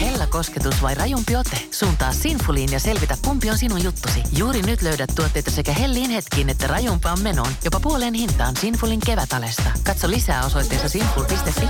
Hella 0.00 0.26
kosketus 0.26 0.82
vai 0.82 0.94
rajumpi 0.94 1.36
ote? 1.36 1.56
Suuntaa 1.70 2.12
Sinfuliin 2.12 2.72
ja 2.72 2.80
selvitä, 2.80 3.16
kumpi 3.24 3.50
on 3.50 3.58
sinun 3.58 3.84
juttusi. 3.84 4.22
Juuri 4.36 4.62
nyt 4.62 4.82
löydät 4.82 5.10
tuotteita 5.16 5.50
sekä 5.50 5.72
helliin 5.72 6.10
hetkiin 6.10 6.48
että 6.48 6.66
rajumpaan 6.66 7.20
menoon. 7.20 7.52
Jopa 7.64 7.80
puoleen 7.80 8.14
hintaan 8.14 8.56
Sinfulin 8.56 9.00
kevätalesta. 9.06 9.70
Katso 9.84 10.10
lisää 10.10 10.44
osoitteessa 10.44 10.88
sinful.fi. 10.88 11.68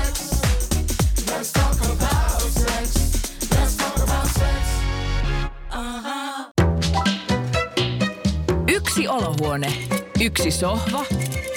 Yksi 8.69 9.09
olohuone, 9.09 9.73
yksi 10.21 10.51
sohva, 10.51 11.05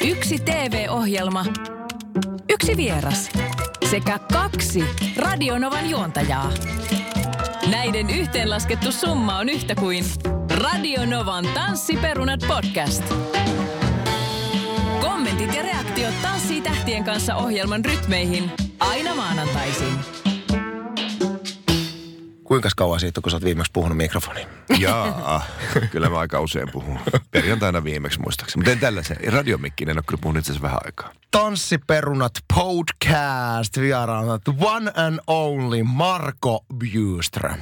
yksi 0.02 0.40
TV-ohjelma, 0.40 1.46
yksi 2.50 2.78
vieras 2.78 3.30
sekä 3.92 4.20
kaksi 4.34 4.84
Radionovan 5.18 5.90
juontajaa. 5.90 6.52
Näiden 7.72 8.10
yhteenlaskettu 8.10 8.92
summa 8.92 9.38
on 9.38 9.50
yhtä 9.50 9.76
kuin 9.76 10.06
Radionovan 10.62 11.46
Tanssiperunat 11.54 12.40
podcast. 12.48 13.04
Kommentit 15.02 15.56
ja 15.56 15.62
reaktiot 15.62 16.22
Tanssii 16.22 16.62
tähtien 16.62 17.04
kanssa 17.04 17.36
ohjelman 17.36 17.86
rytmeihin 17.86 18.52
aina 18.80 19.16
maanantaisin. 19.16 20.23
Kuinka 22.54 22.70
kauan 22.76 23.00
siitä, 23.00 23.22
kun 23.22 23.32
sä 23.32 23.36
oot 23.36 23.44
viimeksi 23.44 23.72
puhunut 23.74 23.98
mikrofoniin? 23.98 24.48
Jaa, 24.80 25.42
kyllä 25.92 26.10
mä 26.10 26.20
aika 26.20 26.40
usein 26.40 26.70
puhun. 26.72 27.00
Perjantaina 27.32 27.84
viimeksi 27.84 28.20
muistaakseni. 28.20 28.60
Mutta 28.62 28.72
en 28.72 28.80
tällaisen. 28.80 29.18
Radiomikkinen 29.28 29.92
en 29.92 29.98
ole 29.98 30.04
kyllä 30.08 30.22
puhunut 30.22 30.40
itse 30.40 30.52
asiassa 30.52 30.64
vähän 30.64 30.80
aikaa. 30.86 31.12
Tanssiperunat 31.32 32.32
podcast 32.56 33.78
vieraana 33.80 34.40
the 34.40 34.54
one 34.62 34.92
and 34.96 35.20
only 35.28 35.84
Marko 35.84 36.66
Bjuström. 36.78 37.60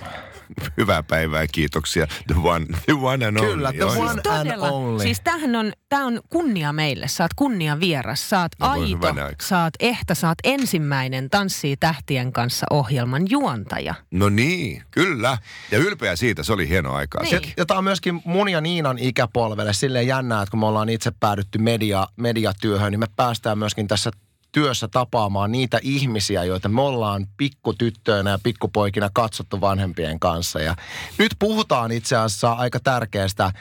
Hyvää 0.78 1.04
päivää, 1.04 1.48
kiitoksia. 1.52 2.08
The 2.28 2.36
one, 2.44 2.66
the 2.86 2.94
one 2.94 3.26
and 3.26 3.40
Kyllä, 3.40 3.68
only. 3.70 3.78
the 3.78 3.86
Oi. 3.86 3.98
one- 3.98 4.22
Todella. 4.22 4.68
and 4.68 4.74
only. 4.74 5.00
Siis 5.04 5.22
tämähän 5.22 5.56
on, 5.56 5.74
tää 5.90 6.06
on 6.06 6.22
kunnia 6.30 6.74
meille. 6.74 7.08
Sä 7.08 7.24
oot 7.24 7.34
kunnia 7.34 7.80
vieras. 7.80 8.30
Sä 8.30 8.40
oot 8.42 8.52
No 8.60 8.68
aito. 8.68 9.36
Sä 9.42 9.64
oot 9.64 9.74
ehtä. 9.80 10.16
Sä 10.16 10.28
oot 10.28 10.38
ensimmäinen 10.44 11.30
Tanssii 11.30 11.78
tähtien 11.78 12.34
kanssa 12.34 12.66
ohjelman 12.70 13.24
juontaja. 13.30 13.94
No 14.12 14.30
niin, 14.30 14.81
kyllä. 14.92 15.38
Ja 15.72 15.78
ylpeä 15.78 16.16
siitä, 16.16 16.44
se 16.44 16.54
oli 16.54 16.70
hieno 16.70 16.94
aikaa. 16.94 17.24
Niin. 17.24 17.44
Se- 17.44 17.54
Ja 17.58 17.66
tämä 17.66 17.78
on 17.78 17.84
myöskin 17.84 18.22
mun 18.26 18.50
ja 18.50 18.62
Niinan 18.62 18.98
ikäpolvelle 19.00 19.74
silleen 19.74 20.08
jännää, 20.08 20.42
että 20.42 20.52
kun 20.52 20.60
me 20.60 20.66
ollaan 20.66 20.90
itse 20.90 21.12
päädytty 21.20 21.58
media, 21.58 22.08
mediatyöhön, 22.18 22.92
niin 22.92 23.00
me 23.00 23.08
päästään 23.16 23.58
myöskin 23.58 23.88
tässä 23.88 24.12
työssä 24.52 24.88
tapaamaan 24.88 25.52
niitä 25.52 25.80
ihmisiä, 25.82 26.44
joita 26.44 26.70
me 26.70 26.82
ollaan 26.82 27.28
pikkutyttöinä 27.38 28.30
ja 28.30 28.40
pikkupoikina 28.44 29.10
katsottu 29.14 29.62
vanhempien 29.62 30.20
kanssa. 30.20 30.60
Ja 30.62 30.76
nyt 31.18 31.36
puhutaan 31.40 31.92
itse 31.92 32.16
asiassa 32.16 32.52
aika 32.52 32.80
tärkeästä 32.80 33.52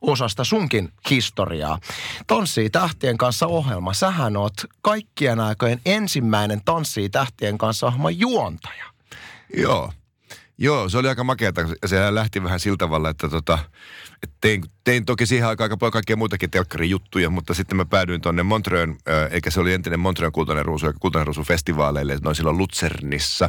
osasta 0.00 0.44
sunkin 0.44 0.92
historiaa. 1.10 1.78
Tanssii 2.26 2.70
tähtien 2.70 3.18
kanssa 3.18 3.46
ohjelma. 3.46 3.94
Sähän 3.94 4.36
oot 4.36 4.52
kaikkien 4.82 5.40
aikojen 5.40 5.80
ensimmäinen 5.86 6.60
Tanssii 6.64 7.08
tähtien 7.08 7.58
kanssa 7.58 7.86
ohjelman 7.86 8.18
juontaja. 8.18 8.84
Joo. 9.56 9.92
Joo, 10.62 10.88
se 10.88 10.98
oli 10.98 11.08
aika 11.08 11.24
makeata. 11.24 11.60
Se 11.86 12.14
lähti 12.14 12.42
vähän 12.42 12.60
sillä 12.60 12.76
tavalla, 12.76 13.08
että 13.10 13.28
tota, 13.28 13.58
et 14.22 14.30
tein, 14.40 14.62
tein 14.84 15.04
toki 15.04 15.26
siihen 15.26 15.48
aikaan 15.48 15.64
aika 15.64 15.76
paljon 15.76 15.92
kaikkea 15.92 16.16
muitakin 16.16 16.50
telkkarijuttuja, 16.50 17.30
mutta 17.30 17.54
sitten 17.54 17.76
mä 17.76 17.84
päädyin 17.84 18.20
tuonne 18.20 18.42
Montreön, 18.42 18.90
äh, 18.90 19.32
eikä 19.32 19.50
se 19.50 19.60
oli 19.60 19.72
entinen 19.72 20.00
Montreön 20.00 20.32
kultainen 20.32 20.64
ruusu, 20.64 20.86
kultainen 21.00 21.26
ruusu 21.26 21.42
festivaaleille, 21.42 22.18
noin 22.22 22.36
silloin 22.36 22.58
Luzernissa. 22.58 23.48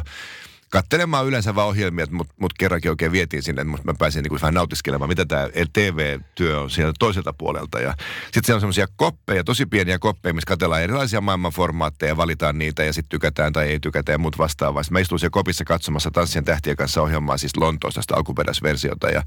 Kattelemaan 0.72 1.26
yleensä 1.26 1.54
vaan 1.54 1.68
ohjelmia, 1.68 2.06
mutta 2.10 2.34
mut 2.40 2.52
kerrankin 2.58 2.90
oikein 2.90 3.12
vietiin 3.12 3.42
sinne, 3.42 3.62
että 3.62 3.74
mä 3.84 3.94
pääsin 3.98 4.22
niinku 4.22 4.38
vähän 4.40 4.54
nautiskelemaan, 4.54 5.08
mitä 5.08 5.24
tämä 5.24 5.48
TV-työ 5.72 6.60
on 6.60 6.70
siellä 6.70 6.92
toiselta 6.98 7.32
puolelta. 7.32 7.80
Ja 7.80 7.94
sitten 8.24 8.44
siellä 8.44 8.56
on 8.56 8.60
semmoisia 8.60 8.86
koppeja, 8.96 9.44
tosi 9.44 9.66
pieniä 9.66 9.98
koppeja, 9.98 10.34
missä 10.34 10.46
katsellaan 10.46 10.82
erilaisia 10.82 11.20
maailman 11.20 11.52
formaatteja, 11.52 12.16
valitaan 12.16 12.58
niitä 12.58 12.84
ja 12.84 12.92
sitten 12.92 13.08
tykätään 13.08 13.52
tai 13.52 13.68
ei 13.68 13.80
tykätä 13.80 14.12
ja 14.12 14.18
muut 14.18 14.38
vastaavaa. 14.38 14.82
Sitten 14.82 14.92
mä 14.92 15.00
istuin 15.00 15.18
siellä 15.18 15.30
kopissa 15.30 15.64
katsomassa 15.64 16.10
Tanssien 16.10 16.44
tähtien 16.44 16.76
kanssa 16.76 17.02
ohjelmaa 17.02 17.38
siis 17.38 17.56
Lontoosta 17.56 18.02
sitä 18.02 18.16
alkuperäisversiota 18.16 19.08
ja 19.08 19.22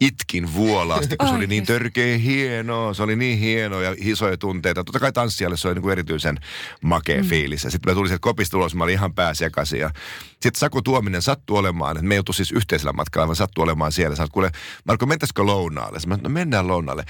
itkin 0.00 0.54
vuolaasti, 0.54 1.16
kun 1.16 1.28
se 1.28 1.34
oli 1.34 1.46
niin 1.46 1.66
törkeä 1.66 2.18
hienoa, 2.18 2.94
se 2.94 3.02
oli 3.02 3.16
niin 3.16 3.38
hienoa 3.38 3.82
ja 3.82 3.94
isoja 3.98 4.36
tunteita. 4.36 4.84
Totta 4.84 5.00
kai 5.00 5.12
tanssijalle 5.12 5.56
se 5.56 5.68
oli 5.68 5.74
niin 5.74 5.82
kuin 5.82 5.92
erityisen 5.92 6.38
makea 6.84 7.22
mm. 7.22 7.28
fiilis. 7.28 7.64
Ja 7.64 7.70
sitten 7.70 7.90
mä 7.90 7.94
tulin 7.94 8.08
sieltä 8.08 8.22
kopista 8.22 8.56
ulos, 8.56 8.74
mä 8.74 8.84
olin 8.84 8.94
ihan 8.94 9.14
pääsekaisin 9.14 9.80
ja 9.80 9.90
sitten 10.42 10.58
Saku 10.58 10.81
Tuominen 10.82 11.22
sattui 11.22 11.58
olemaan, 11.58 11.96
että 11.96 12.08
me 12.08 12.18
oltu 12.18 12.32
siis 12.32 12.52
yhteisellä 12.52 12.92
matkalla, 12.92 13.26
vaan 13.26 13.36
sattui 13.36 13.62
olemaan 13.62 13.92
siellä. 13.92 14.16
Sä 14.16 14.26
kuule, 14.32 14.50
Marko, 14.84 15.06
mentäisikö 15.06 15.46
lounaalle? 15.46 15.98
Mä 16.06 16.18
no 16.22 16.28
mennään 16.28 16.68
lounaalle. 16.68 17.04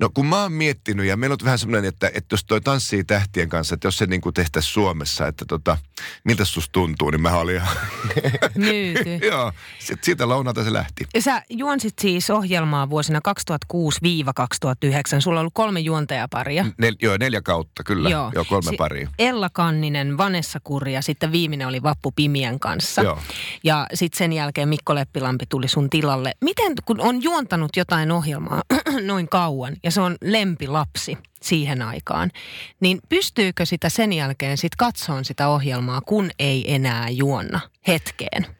No 0.00 0.10
kun 0.14 0.26
mä 0.26 0.42
oon 0.42 0.52
miettinyt 0.52 1.06
ja 1.06 1.16
meillä 1.16 1.34
on 1.34 1.44
vähän 1.44 1.58
semmoinen, 1.58 1.88
että, 1.88 2.06
että 2.14 2.32
jos 2.32 2.44
toi 2.44 2.60
tanssii 2.60 3.04
tähtien 3.04 3.48
kanssa, 3.48 3.74
että 3.74 3.86
jos 3.88 3.98
se 3.98 4.06
niin 4.06 4.20
kuin 4.20 4.34
tehtäisiin 4.34 4.72
Suomessa, 4.72 5.26
että 5.26 5.44
tota, 5.44 5.78
miltä 6.24 6.44
susta 6.44 6.72
tuntuu, 6.72 7.10
niin 7.10 7.20
mä 7.20 7.36
olin 7.36 7.56
ihan, 7.56 7.76
Myyty. 8.54 9.14
joo, 9.30 9.52
sit 9.78 10.04
siitä 10.04 10.28
lounalta 10.28 10.64
se 10.64 10.72
lähti. 10.72 11.04
Ja 11.14 11.22
Sä 11.22 11.42
juonsit 11.50 11.98
siis 11.98 12.30
ohjelmaa 12.30 12.90
vuosina 12.90 13.20
2006-2009. 13.74 15.20
Sulla 15.20 15.38
on 15.38 15.40
ollut 15.40 15.54
kolme 15.54 15.80
juontajaparia. 15.80 16.66
Nel, 16.78 16.94
joo, 17.02 17.16
neljä 17.20 17.42
kautta, 17.42 17.84
kyllä. 17.84 18.10
Joo, 18.10 18.30
joo 18.34 18.44
kolme 18.44 18.70
Si- 18.70 18.76
paria. 18.76 19.10
Ella 19.18 19.50
Kanninen, 19.52 20.18
Vanessa 20.18 20.60
Kurri 20.64 20.92
ja 20.92 21.02
sitten 21.02 21.32
viimeinen 21.32 21.68
oli 21.68 21.82
Vappu 21.82 22.12
Pimien 22.12 22.60
kanssa. 22.60 23.02
Joo. 23.02 23.18
Ja 23.64 23.86
sitten 23.94 24.18
sen 24.18 24.32
jälkeen 24.32 24.68
Mikko 24.68 24.94
Leppilampi 24.94 25.44
tuli 25.48 25.68
sun 25.68 25.90
tilalle. 25.90 26.32
Miten, 26.40 26.72
kun 26.84 27.00
on 27.00 27.22
juontanut 27.22 27.76
jotain 27.76 28.10
ohjelmaa 28.12 28.62
noin 29.06 29.28
kauan 29.28 29.76
ja 29.82 29.87
se 29.90 30.00
on 30.00 30.16
lempilapsi 30.22 31.18
siihen 31.42 31.82
aikaan, 31.82 32.30
niin 32.80 32.98
pystyykö 33.08 33.66
sitä 33.66 33.88
sen 33.88 34.12
jälkeen 34.12 34.58
sit 34.58 34.76
katsoon 34.76 35.24
sitä 35.24 35.48
ohjelmaa, 35.48 36.00
kun 36.00 36.30
ei 36.38 36.74
enää 36.74 37.08
juonna 37.08 37.60
hetkeen? 37.86 38.57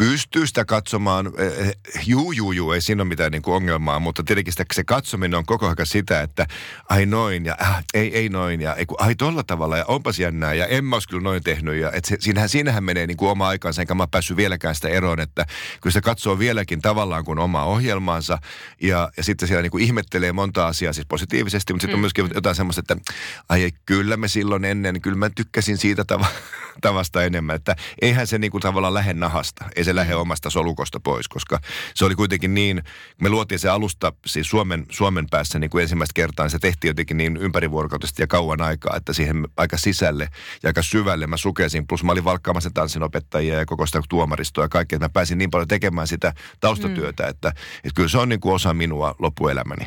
Pystyy 0.00 0.46
sitä 0.46 0.64
katsomaan, 0.64 1.30
eh, 1.38 1.68
eh, 1.68 1.76
juu, 2.06 2.32
juu, 2.32 2.52
juu, 2.52 2.72
ei 2.72 2.80
siinä 2.80 3.02
ole 3.02 3.08
mitään 3.08 3.32
niin 3.32 3.42
kuin 3.42 3.54
ongelmaa, 3.54 3.98
mutta 3.98 4.22
tietenkin 4.22 4.52
sitä, 4.52 4.64
se 4.72 4.84
katsominen 4.84 5.38
on 5.38 5.46
koko 5.46 5.66
ajan 5.66 5.76
sitä, 5.82 6.20
että 6.22 6.46
ai 6.88 7.06
noin 7.06 7.44
ja 7.44 7.56
äh, 7.62 7.84
ei, 7.94 8.16
ei 8.16 8.28
noin 8.28 8.60
ja 8.60 8.74
ei, 8.74 8.86
kun, 8.86 8.96
ai 9.00 9.14
tolla 9.14 9.42
tavalla 9.42 9.76
ja 9.76 9.84
onpas 9.88 10.18
jännää 10.18 10.54
ja 10.54 10.66
en 10.66 10.84
mä 10.84 10.96
olisi 10.96 11.08
kyllä 11.08 11.22
noin 11.22 11.42
tehnyt 11.42 11.74
ja 11.74 11.92
et 11.92 12.04
se, 12.04 12.16
siinähän, 12.20 12.48
siinähän 12.48 12.84
menee 12.84 13.06
niin 13.06 13.16
kuin 13.16 13.30
oma 13.30 13.48
aikansa, 13.48 13.82
enkä 13.82 13.94
mä 13.94 14.06
päässyt 14.06 14.36
vieläkään 14.36 14.74
sitä 14.74 14.88
eroon, 14.88 15.20
että 15.20 15.46
kun 15.82 15.92
se 15.92 16.00
katsoo 16.00 16.38
vieläkin 16.38 16.82
tavallaan 16.82 17.24
kuin 17.24 17.38
omaa 17.38 17.64
ohjelmaansa 17.64 18.38
ja, 18.82 19.10
ja 19.16 19.24
sitten 19.24 19.48
siellä 19.48 19.62
niin 19.62 19.70
kuin 19.70 19.84
ihmettelee 19.84 20.32
monta 20.32 20.66
asiaa 20.66 20.92
siis 20.92 21.06
positiivisesti, 21.06 21.72
mutta 21.72 21.82
sitten 21.82 21.96
on 21.96 22.00
myöskin 22.00 22.30
jotain 22.34 22.56
semmoista, 22.56 22.80
että 22.80 23.12
ai 23.48 23.70
kyllä 23.86 24.16
me 24.16 24.28
silloin 24.28 24.64
ennen, 24.64 25.00
kyllä 25.00 25.16
mä 25.16 25.30
tykkäsin 25.30 25.78
siitä 25.78 26.04
tava, 26.04 26.26
tavasta 26.80 27.24
enemmän, 27.24 27.56
että 27.56 27.76
eihän 28.02 28.26
se 28.26 28.38
niin 28.38 28.50
kuin 28.50 28.62
tavallaan 28.62 28.94
lähde 28.94 29.14
nahasta, 29.14 29.64
ei 29.76 29.84
se 29.84 29.94
lähde 29.94 30.14
omasta 30.14 30.50
solukosta 30.50 31.00
pois, 31.00 31.28
koska 31.28 31.60
se 31.94 32.04
oli 32.04 32.14
kuitenkin 32.14 32.54
niin, 32.54 32.82
me 33.22 33.28
luotiin 33.28 33.58
se 33.58 33.68
alusta 33.68 34.12
siis 34.26 34.50
Suomen, 34.50 34.86
Suomen 34.90 35.26
päässä 35.30 35.58
niin 35.58 35.70
kuin 35.70 35.82
ensimmäistä 35.82 36.12
kertaa, 36.14 36.44
niin 36.44 36.50
se 36.50 36.58
tehtiin 36.58 36.90
jotenkin 36.90 37.16
niin 37.16 37.36
ympärivuorokautisesti 37.36 38.22
ja 38.22 38.26
kauan 38.26 38.62
aikaa, 38.62 38.96
että 38.96 39.12
siihen 39.12 39.48
aika 39.56 39.76
sisälle 39.76 40.28
ja 40.62 40.68
aika 40.68 40.82
syvälle 40.82 41.26
mä 41.26 41.36
sukesin, 41.36 41.86
plus 41.86 42.04
mä 42.04 42.12
olin 42.12 42.24
valkkaamassa 42.24 42.70
tanssinopettajia 42.74 43.58
ja 43.58 43.66
koko 43.66 43.86
sitä 43.86 44.00
tuomaristoa 44.08 44.64
ja 44.64 44.68
kaikkea, 44.68 44.96
että 44.96 45.04
mä 45.04 45.12
pääsin 45.12 45.38
niin 45.38 45.50
paljon 45.50 45.68
tekemään 45.68 46.06
sitä 46.06 46.34
taustatyötä, 46.60 47.26
että, 47.28 47.48
että 47.48 47.90
kyllä 47.94 48.08
se 48.08 48.18
on 48.18 48.28
niin 48.28 48.40
kuin 48.40 48.54
osa 48.54 48.74
minua 48.74 49.14
loppuelämäni. 49.18 49.86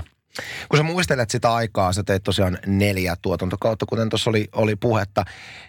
Kun 0.69 0.77
sä 0.77 0.83
muistelet 0.83 1.29
sitä 1.29 1.53
aikaa, 1.53 1.93
sä 1.93 2.03
teit 2.03 2.23
tosiaan 2.23 2.57
neljä 2.65 3.15
tuotantokautta, 3.21 3.85
kuten 3.85 4.09
tuossa 4.09 4.29
oli, 4.29 4.47
oli 4.51 4.75
puhetta, 4.75 5.25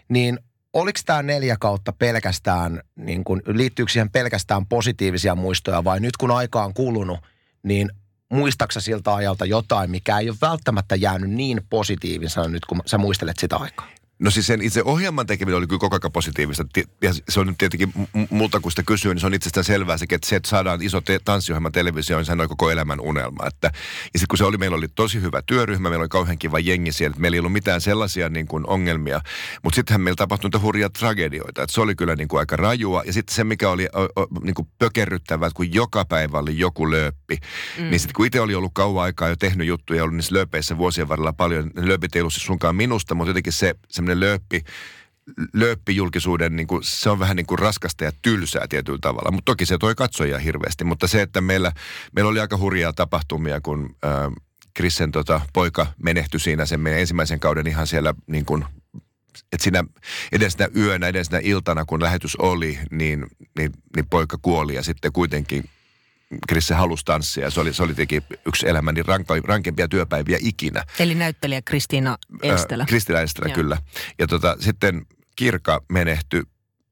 niin 0.09 0.39
oliko 0.75 1.01
tämä 1.07 1.23
neljä 1.23 1.57
kautta 1.61 1.93
pelkästään, 1.93 2.83
niin 2.97 3.25
kun, 3.25 3.43
liittyykö 3.47 3.93
siihen 3.93 4.11
pelkästään 4.11 4.67
positiivisia 4.67 5.35
muistoja 5.35 5.85
vai 5.85 6.01
nyt 6.01 6.17
kun 6.17 6.31
aika 6.31 6.65
on 6.65 6.75
kulunut, 6.75 7.19
niin 7.63 7.91
muistaksa 8.33 8.81
siltä 8.81 9.15
ajalta 9.15 9.45
jotain, 9.45 9.91
mikä 9.91 10.19
ei 10.19 10.31
ole 10.31 10.37
välttämättä 10.41 10.97
jäänyt 10.97 11.31
niin 11.31 11.61
positiivisena 11.71 12.49
nyt, 12.49 12.65
kun 12.65 12.81
sä 12.87 12.99
muistelet 12.99 13.39
sitä 13.39 13.57
aikaa? 13.57 13.94
No 14.25 14.31
siis 14.31 14.47
sen 14.47 14.63
itse 14.63 14.83
ohjelman 14.85 15.27
tekeminen 15.27 15.59
oli 15.59 15.67
kyllä 15.67 15.81
koko 15.81 15.99
ajan 16.03 16.13
positiivista. 16.13 16.65
Ti- 16.73 16.85
Ja 17.03 17.11
se 17.29 17.41
on 17.41 17.47
nyt 17.47 17.59
tietenkin 17.59 17.93
m- 17.95 18.19
m- 18.21 18.27
multa, 18.31 18.61
kun 18.61 18.73
sitä 18.73 18.83
kysyy, 18.83 19.15
niin 19.15 19.21
se 19.21 19.27
on 19.27 19.35
itsestään 19.35 19.65
selvää 19.65 19.99
sekin, 19.99 20.17
että 20.17 20.29
se, 20.29 20.37
että 20.37 20.49
saadaan 20.49 20.83
iso 20.83 21.01
te- 21.01 21.21
tanssiohjelma 21.25 21.71
televisioon, 21.71 22.21
niin 22.21 22.27
sehän 22.27 22.41
on 22.41 22.49
koko 22.49 22.71
elämän 22.71 23.01
unelma. 23.01 23.47
Että, 23.47 23.67
ja 24.15 24.19
sitten 24.19 24.27
kun 24.29 24.39
se 24.39 24.45
oli, 24.45 24.57
meillä 24.59 24.77
oli 24.77 24.89
tosi 24.89 25.21
hyvä 25.21 25.43
työryhmä, 25.47 25.89
meillä 25.89 26.03
oli 26.03 26.09
kauhean 26.09 26.39
kiva 26.39 26.59
jengi 26.59 26.93
siellä, 26.93 27.13
että 27.13 27.21
meillä 27.21 27.35
ei 27.35 27.39
ollut 27.39 27.53
mitään 27.53 27.81
sellaisia 27.81 28.29
niin 28.29 28.47
kuin 28.47 28.67
ongelmia. 28.67 29.21
Mutta 29.63 29.77
sittenhän 29.77 30.01
meillä 30.01 30.17
tapahtui 30.17 30.49
niitä 30.49 30.59
hurjia 30.59 30.91
tragedioita, 30.91 31.63
että 31.63 31.75
se 31.75 31.81
oli 31.81 31.95
kyllä 31.95 32.17
niin 32.17 32.29
kuin 32.29 32.41
aika 32.41 32.57
rajua. 32.57 33.03
Ja 33.07 33.13
sitten 33.13 33.35
se, 33.35 33.45
mikä 33.45 33.71
oli 33.71 33.89
o, 33.95 34.21
o, 34.23 34.27
niin 34.43 34.55
kuin 34.55 34.69
pökerryttävää, 34.79 35.47
että 35.47 35.57
kun 35.57 35.75
joka 35.75 36.05
päivä 36.05 36.39
oli 36.39 36.59
joku 36.59 36.91
lööppi, 36.91 37.37
mm. 37.79 37.91
niin 37.91 38.01
sitten 38.01 38.15
kun 38.17 38.27
itse 38.27 38.41
oli 38.41 38.55
ollut 38.55 38.73
kauan 38.75 39.05
aikaa 39.05 39.29
jo 39.29 39.37
tehnyt 39.37 39.67
juttuja 39.67 39.99
ja 39.99 40.05
ollut 40.05 40.17
niissä 40.17 40.35
lööpeissä 40.35 40.79
vuosien 40.79 41.09
varrella 41.09 41.33
paljon, 41.33 41.71
ne 41.77 41.89
lööpit 41.89 42.17
ei 42.17 42.21
ollut 42.21 42.33
siis 42.33 42.47
sunkaan 42.47 42.77
minusta, 42.77 43.15
mutta 43.15 43.31
jotenkin 43.31 43.53
se 43.53 43.75
semmoinen 43.89 44.14
lööppi, 44.21 44.65
lööppijulkisuuden, 45.53 46.57
niin 46.57 46.67
kuin, 46.67 46.81
se 46.85 47.11
on 47.11 47.19
vähän 47.19 47.37
niin 47.37 47.47
kuin 47.47 47.59
raskasta 47.59 48.05
ja 48.05 48.13
tylsää 48.23 48.67
tietyllä 48.69 48.99
tavalla. 49.01 49.31
Mutta 49.31 49.53
toki 49.53 49.67
se 49.67 49.79
toi 49.79 49.95
katsojia 49.95 50.39
hirveästi. 50.39 50.85
Mutta 50.85 51.07
se, 51.07 51.23
että 51.23 51.41
meillä, 51.41 51.73
meillä 52.17 52.29
oli 52.29 52.41
aika 52.41 52.59
hurjaa 52.59 52.93
tapahtumia, 52.93 53.61
kun 53.61 53.97
äh, 54.05 54.13
Krissen 54.75 55.13
tota, 55.13 55.41
poika 55.53 55.87
menehtyi 56.03 56.41
siinä 56.41 56.67
sen 56.67 56.81
meidän 56.81 57.01
ensimmäisen 57.01 57.41
kauden 57.41 57.67
ihan 57.67 57.87
siellä 57.87 58.15
niin 58.27 58.45
kuin 58.45 58.65
että 59.53 59.65
siinä 59.65 59.85
edellisenä 60.33 60.69
yönä, 60.77 61.09
edellisenä 61.09 61.41
iltana, 61.43 61.85
kun 61.85 62.03
lähetys 62.03 62.37
oli, 62.37 62.79
niin, 62.91 63.27
niin, 63.59 63.73
niin 63.97 64.07
poika 64.11 64.39
kuoli 64.43 64.75
ja 64.75 64.83
sitten 64.83 65.13
kuitenkin 65.13 65.65
Krisse 66.49 66.75
halusi 66.75 67.05
tanssia. 67.05 67.51
Se 67.51 67.61
oli, 67.61 67.75
se 67.75 67.83
oli 67.83 67.95
teki 67.95 68.23
yksi 68.47 68.69
elämäni 68.69 69.03
ranka, 69.03 69.35
rankempia 69.45 69.89
työpäiviä 69.89 70.39
ikinä. 70.41 70.85
Eli 70.99 71.15
näyttelijä 71.15 71.63
Kristiina 71.63 72.19
Estelä. 72.43 72.83
Äh, 72.83 72.89
Kristiina 72.89 73.21
Estelä, 73.21 73.49
Joo. 73.49 73.55
kyllä. 73.55 73.79
Ja 74.19 74.27
tota, 74.27 74.57
sitten 74.61 75.07
Kirka 75.37 75.83
menehtyi 75.89 76.43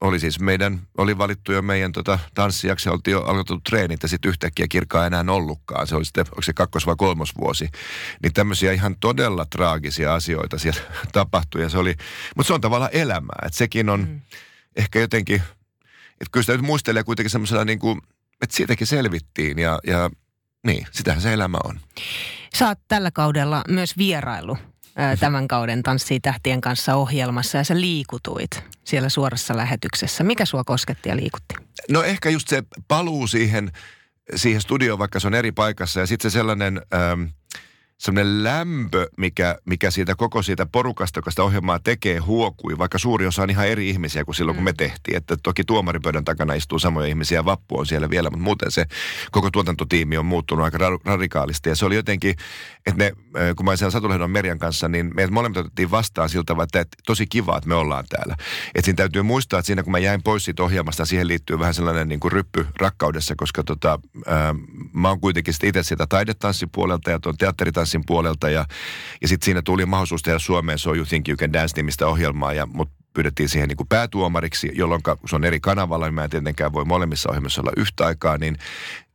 oli 0.02 0.20
siis 0.20 0.40
meidän, 0.40 0.80
oli 0.98 1.18
valittu 1.18 1.52
jo 1.52 1.62
meidän 1.62 1.92
tota, 1.92 2.18
tanssijaksi, 2.34 2.88
oltiin 2.88 3.12
jo 3.12 3.22
aloitettu 3.22 3.60
treenit 3.60 4.02
ja 4.02 4.08
sitten 4.08 4.28
yhtäkkiä 4.28 4.66
kirkkaa 4.68 5.06
enää 5.06 5.24
ollutkaan. 5.28 5.86
Se 5.86 5.96
oli 5.96 6.04
sitten, 6.04 6.24
onko 6.30 6.42
se 6.42 6.52
kakkos- 6.52 6.86
vai 6.86 6.94
kolmosvuosi. 6.98 7.68
Niin 8.22 8.32
tämmöisiä 8.32 8.72
ihan 8.72 8.96
todella 9.00 9.44
traagisia 9.44 10.14
asioita 10.14 10.58
siellä 10.58 10.80
tapahtui 11.12 11.62
ja 11.62 11.68
se 11.68 11.78
oli, 11.78 11.94
mutta 12.36 12.46
se 12.46 12.54
on 12.54 12.60
tavallaan 12.60 12.90
elämää. 12.92 13.38
Että 13.46 13.58
sekin 13.58 13.88
on 13.88 14.00
mm. 14.00 14.20
ehkä 14.76 15.00
jotenkin, 15.00 15.42
että 16.20 16.30
kyllä 16.32 16.42
sitä 16.42 16.52
nyt 16.52 16.66
muistelee 16.66 17.04
kuitenkin 17.04 17.30
semmoisella 17.30 17.64
niin 17.64 17.78
kuin, 17.78 18.00
että 18.42 18.56
siitäkin 18.56 18.86
selvittiin 18.86 19.58
ja, 19.58 19.78
ja 19.86 20.10
niin, 20.66 20.86
sitähän 20.90 21.22
se 21.22 21.32
elämä 21.32 21.58
on. 21.64 21.80
Oot 22.60 22.78
tällä 22.88 23.10
kaudella 23.10 23.62
myös 23.68 23.98
vierailu 23.98 24.58
tämän 25.20 25.48
kauden 25.48 25.82
Tanssii 25.82 26.20
tähtien 26.20 26.60
kanssa 26.60 26.94
ohjelmassa 26.94 27.58
ja 27.58 27.64
sä 27.64 27.80
liikutuit 27.80 28.64
siellä 28.84 29.08
suorassa 29.08 29.56
lähetyksessä. 29.56 30.24
Mikä 30.24 30.44
sua 30.44 30.64
kosketti 30.64 31.08
ja 31.08 31.16
liikutti? 31.16 31.54
No 31.90 32.02
ehkä 32.02 32.30
just 32.30 32.48
se 32.48 32.62
paluu 32.88 33.26
siihen, 33.26 33.72
siihen 34.34 34.60
studioon, 34.60 34.98
vaikka 34.98 35.20
se 35.20 35.26
on 35.26 35.34
eri 35.34 35.52
paikassa 35.52 36.00
ja 36.00 36.06
sitten 36.06 36.30
se 36.30 36.34
sellainen... 36.34 36.82
Ähm, 36.94 37.22
semmoinen 38.02 38.44
lämpö, 38.44 39.08
mikä, 39.16 39.58
mikä 39.64 39.90
siitä 39.90 40.14
koko 40.14 40.42
siitä 40.42 40.66
porukasta, 40.66 41.18
joka 41.18 41.30
sitä 41.30 41.42
ohjelmaa 41.42 41.78
tekee, 41.78 42.18
huokui, 42.18 42.78
vaikka 42.78 42.98
suuri 42.98 43.26
osa 43.26 43.42
on 43.42 43.50
ihan 43.50 43.68
eri 43.68 43.90
ihmisiä 43.90 44.24
kuin 44.24 44.34
silloin, 44.34 44.56
mm. 44.56 44.58
kun 44.58 44.64
me 44.64 44.72
tehtiin. 44.72 45.16
Että 45.16 45.36
toki 45.42 45.64
tuomaripöydän 45.64 46.24
takana 46.24 46.54
istuu 46.54 46.78
samoja 46.78 47.06
ihmisiä 47.06 47.38
ja 47.38 47.44
Vappu 47.44 47.78
on 47.78 47.86
siellä 47.86 48.10
vielä, 48.10 48.30
mutta 48.30 48.44
muuten 48.44 48.70
se 48.70 48.86
koko 49.30 49.50
tuotantotiimi 49.50 50.16
on 50.16 50.26
muuttunut 50.26 50.64
aika 50.64 50.78
ra- 50.78 51.00
radikaalisti. 51.04 51.68
Ja 51.68 51.76
se 51.76 51.84
oli 51.86 51.94
jotenkin, 51.94 52.34
että 52.86 53.04
ne, 53.04 53.12
kun 53.56 53.64
mä 53.64 53.70
olin 53.70 53.78
siellä 53.78 53.90
Satulehdon 53.90 54.30
Merjan 54.30 54.58
kanssa, 54.58 54.88
niin 54.88 55.10
meidät 55.14 55.32
molemmat 55.32 55.56
otettiin 55.56 55.90
vastaan 55.90 56.28
siltä 56.28 56.44
tavalla, 56.46 56.64
että, 56.64 56.80
että 56.80 56.96
tosi 57.06 57.26
kiva, 57.26 57.56
että 57.56 57.68
me 57.68 57.74
ollaan 57.74 58.04
täällä. 58.08 58.36
Että 58.74 58.84
siinä 58.84 58.96
täytyy 58.96 59.22
muistaa, 59.22 59.58
että 59.58 59.66
siinä 59.66 59.82
kun 59.82 59.92
mä 59.92 59.98
jäin 59.98 60.22
pois 60.22 60.44
siitä 60.44 60.62
ohjelmasta, 60.62 61.04
siihen 61.04 61.28
liittyy 61.28 61.58
vähän 61.58 61.74
sellainen 61.74 62.08
niin 62.08 62.20
kuin 62.20 62.32
ryppy 62.32 62.66
rakkaudessa, 62.76 63.34
koska 63.36 63.62
tota, 63.64 63.98
ää, 64.26 64.54
mä 64.92 65.08
oon 65.08 65.20
kuitenkin 65.20 65.54
itse 65.62 65.82
sitä 65.82 66.06
taidetanssipuolelta 66.06 67.10
ja 67.10 67.20
tuon 67.20 67.36
teatteritanssin 67.92 68.02
puolelta 68.06 68.50
ja, 68.50 68.64
ja 69.22 69.28
sitten 69.28 69.44
siinä 69.44 69.62
tuli 69.62 69.86
mahdollisuus 69.86 70.22
tehdä 70.22 70.38
Suomeen 70.38 70.78
So 70.78 70.94
You 70.94 71.04
Think 71.04 71.28
You 71.28 71.36
Can 71.36 71.52
Dance-nimistä 71.52 72.06
ohjelmaa 72.06 72.52
ja 72.52 72.66
mut 72.66 72.90
pyydettiin 73.14 73.48
siihen 73.48 73.68
niin 73.68 73.76
kuin 73.76 73.88
päätuomariksi, 73.88 74.70
jolloin 74.74 75.02
se 75.26 75.36
on 75.36 75.44
eri 75.44 75.60
kanavalla, 75.60 76.06
niin 76.06 76.14
mä 76.14 76.24
en 76.24 76.30
tietenkään 76.30 76.72
voi 76.72 76.84
molemmissa 76.84 77.30
ohjelmissa 77.30 77.60
olla 77.60 77.72
yhtä 77.76 78.06
aikaa, 78.06 78.38
niin 78.38 78.56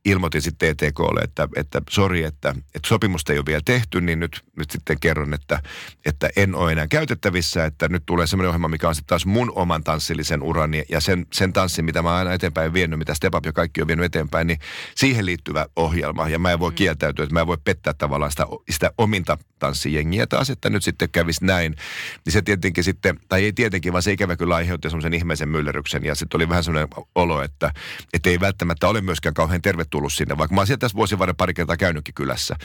ilmoitin 0.04 0.42
sitten 0.42 0.76
TTKlle, 0.76 1.20
että, 1.20 1.48
että 1.56 1.82
sori, 1.90 2.24
että, 2.24 2.54
että 2.74 2.88
sopimusta 2.88 3.32
ei 3.32 3.38
ole 3.38 3.46
vielä 3.46 3.62
tehty, 3.64 4.00
niin 4.00 4.20
nyt, 4.20 4.44
nyt 4.56 4.70
sitten 4.70 5.00
kerron, 5.00 5.34
että, 5.34 5.62
että 6.06 6.30
en 6.36 6.54
ole 6.54 6.72
enää 6.72 6.86
käytettävissä, 6.86 7.64
että 7.64 7.88
nyt 7.88 8.02
tulee 8.06 8.26
semmoinen 8.26 8.48
ohjelma, 8.48 8.68
mikä 8.68 8.88
on 8.88 8.94
sitten 8.94 9.08
taas 9.08 9.26
mun 9.26 9.52
oman 9.54 9.84
tanssillisen 9.84 10.42
urani 10.42 10.84
ja 10.88 11.00
sen, 11.00 11.26
sen 11.32 11.52
tanssin, 11.52 11.84
mitä 11.84 12.02
mä 12.02 12.08
oon 12.08 12.18
aina 12.18 12.32
eteenpäin 12.32 12.72
vienyt, 12.72 12.98
mitä 12.98 13.14
Step 13.14 13.34
Up 13.34 13.46
ja 13.46 13.52
kaikki 13.52 13.82
on 13.82 13.88
vienyt 13.88 14.04
eteenpäin, 14.04 14.46
niin 14.46 14.58
siihen 14.94 15.26
liittyvä 15.26 15.66
ohjelma. 15.76 16.28
Ja 16.28 16.38
mä 16.38 16.52
en 16.52 16.58
voi 16.58 16.72
kieltäytyä, 16.72 17.22
että 17.22 17.34
mä 17.34 17.40
en 17.40 17.46
voi 17.46 17.58
pettää 17.64 17.94
tavallaan 17.94 18.30
sitä, 18.30 18.46
sitä 18.70 18.90
ominta 18.98 19.38
tanssijengiä 19.58 20.26
taas, 20.26 20.50
että 20.50 20.70
nyt 20.70 20.84
sitten 20.84 21.10
kävisi 21.10 21.44
näin. 21.44 21.76
Niin 22.24 22.32
se 22.32 22.42
tietenkin 22.42 22.84
sitten, 22.84 23.20
tai 23.28 23.44
ei 23.44 23.52
tietenkin, 23.52 23.92
vaan 23.92 24.02
se 24.02 24.12
ikävä 24.12 24.36
kyllä 24.36 24.54
aiheutti 24.54 24.90
semmoisen 24.90 25.14
ihmeisen 25.14 25.48
myllerryksen. 25.48 26.04
Ja 26.04 26.14
sitten 26.14 26.38
oli 26.38 26.48
vähän 26.48 26.64
semmoinen 26.64 26.88
olo, 27.14 27.42
että, 27.42 27.72
että 28.12 28.30
ei 28.30 28.40
välttämättä 28.40 28.88
ole 28.88 29.00
myöskään 29.00 29.34
kauhean 29.34 29.62
tervetullut 29.88 30.12
sinne, 30.12 30.38
vaikka 30.38 30.54
mä 30.54 30.60
oon 30.60 30.66
sieltä 30.66 30.80
tässä 30.80 30.96
vuosien 30.96 31.18
varrella 31.18 31.36
pari 31.36 31.54
kertaa 31.54 31.76
käynytkin 31.76 32.14
kylässä. 32.14 32.56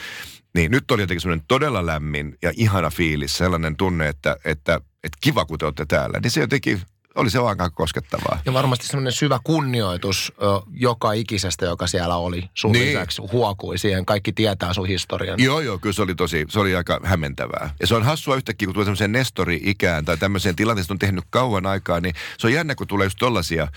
Niin 0.56 0.72
nyt 0.72 0.92
oli 0.92 1.02
jotenkin 1.02 1.22
semmoinen 1.22 1.46
todella 1.48 1.86
lämmin 1.86 2.38
ja 2.42 2.52
ihana 2.56 2.90
fiilis, 2.90 3.38
sellainen 3.38 3.76
tunne, 3.76 4.08
että, 4.08 4.38
että, 4.46 4.76
että 5.04 5.18
kiva 5.22 5.46
kun 5.46 5.58
te 5.60 5.66
olette 5.66 5.86
täällä. 5.86 6.20
Niin 6.20 6.32
se 6.32 6.40
jotenkin 6.42 6.82
oli 7.16 7.30
se 7.30 7.40
aika 7.40 7.70
koskettavaa. 7.70 8.40
Ja 8.46 8.54
varmasti 8.54 8.88
semmoinen 8.88 9.14
syvä 9.14 9.40
kunnioitus 9.44 10.34
ö, 10.38 10.42
joka 10.74 11.12
ikisestä, 11.12 11.66
joka 11.66 11.88
siellä 11.88 12.16
oli 12.18 12.50
sun 12.54 12.72
Niin. 12.72 12.88
lisäksi, 12.88 13.22
huokui 13.32 13.78
siihen. 13.78 14.06
Kaikki 14.06 14.34
tietää 14.34 14.74
sun 14.74 14.88
historian. 14.88 15.40
Joo, 15.40 15.60
joo, 15.60 15.78
kyllä 15.80 15.94
se 15.94 16.02
oli 16.02 16.16
tosi, 16.16 16.46
se 16.50 16.60
oli 16.60 16.76
aika 16.76 17.00
hämmentävää. 17.04 17.74
Ja 17.80 17.88
se 17.88 17.96
on 17.96 18.04
hassua 18.04 18.36
yhtäkkiä, 18.36 18.66
kun 18.66 18.74
tulee 18.74 18.86
semmoiseen 18.86 19.12
nestori-ikään 19.12 20.06
tai 20.06 20.18
tämmöiseen 20.18 20.56
tilanteeseen, 20.56 20.94
on 20.96 21.00
tehnyt 21.00 21.24
kauan 21.30 21.66
aikaa, 21.66 22.00
niin 22.00 22.16
se 22.38 22.48
on 22.48 22.54
jännä, 22.54 22.76
kun 22.76 22.88
tulee 22.88 23.06
just 23.06 23.18
tollasia 23.20 23.68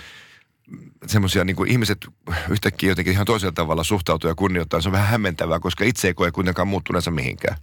semmoisia 1.07 1.45
niin 1.45 1.57
kuin 1.57 1.71
ihmiset 1.71 1.99
yhtäkkiä 2.51 2.89
jotenkin 2.91 3.13
ihan 3.13 3.27
toisella 3.27 3.53
tavalla 3.53 3.85
suhtautuu 3.85 4.31
ja 4.31 4.35
kunnioittaa. 4.35 4.81
Se 4.81 4.89
on 4.89 4.93
vähän 4.93 5.09
hämmentävää, 5.09 5.61
koska 5.61 5.85
itse 5.85 6.09
ei 6.09 6.15
koe 6.15 6.31
kuitenkaan 6.33 6.69
muuttuneensa 6.69 7.11
mihinkään. 7.11 7.57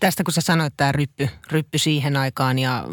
Tästä 0.00 0.24
kun 0.24 0.32
sä 0.32 0.40
sanoit 0.40 0.74
tämä 0.76 0.92
ryppy, 0.92 1.28
ryppy 1.50 1.78
siihen 1.78 2.16
aikaan 2.16 2.58
ja 2.58 2.84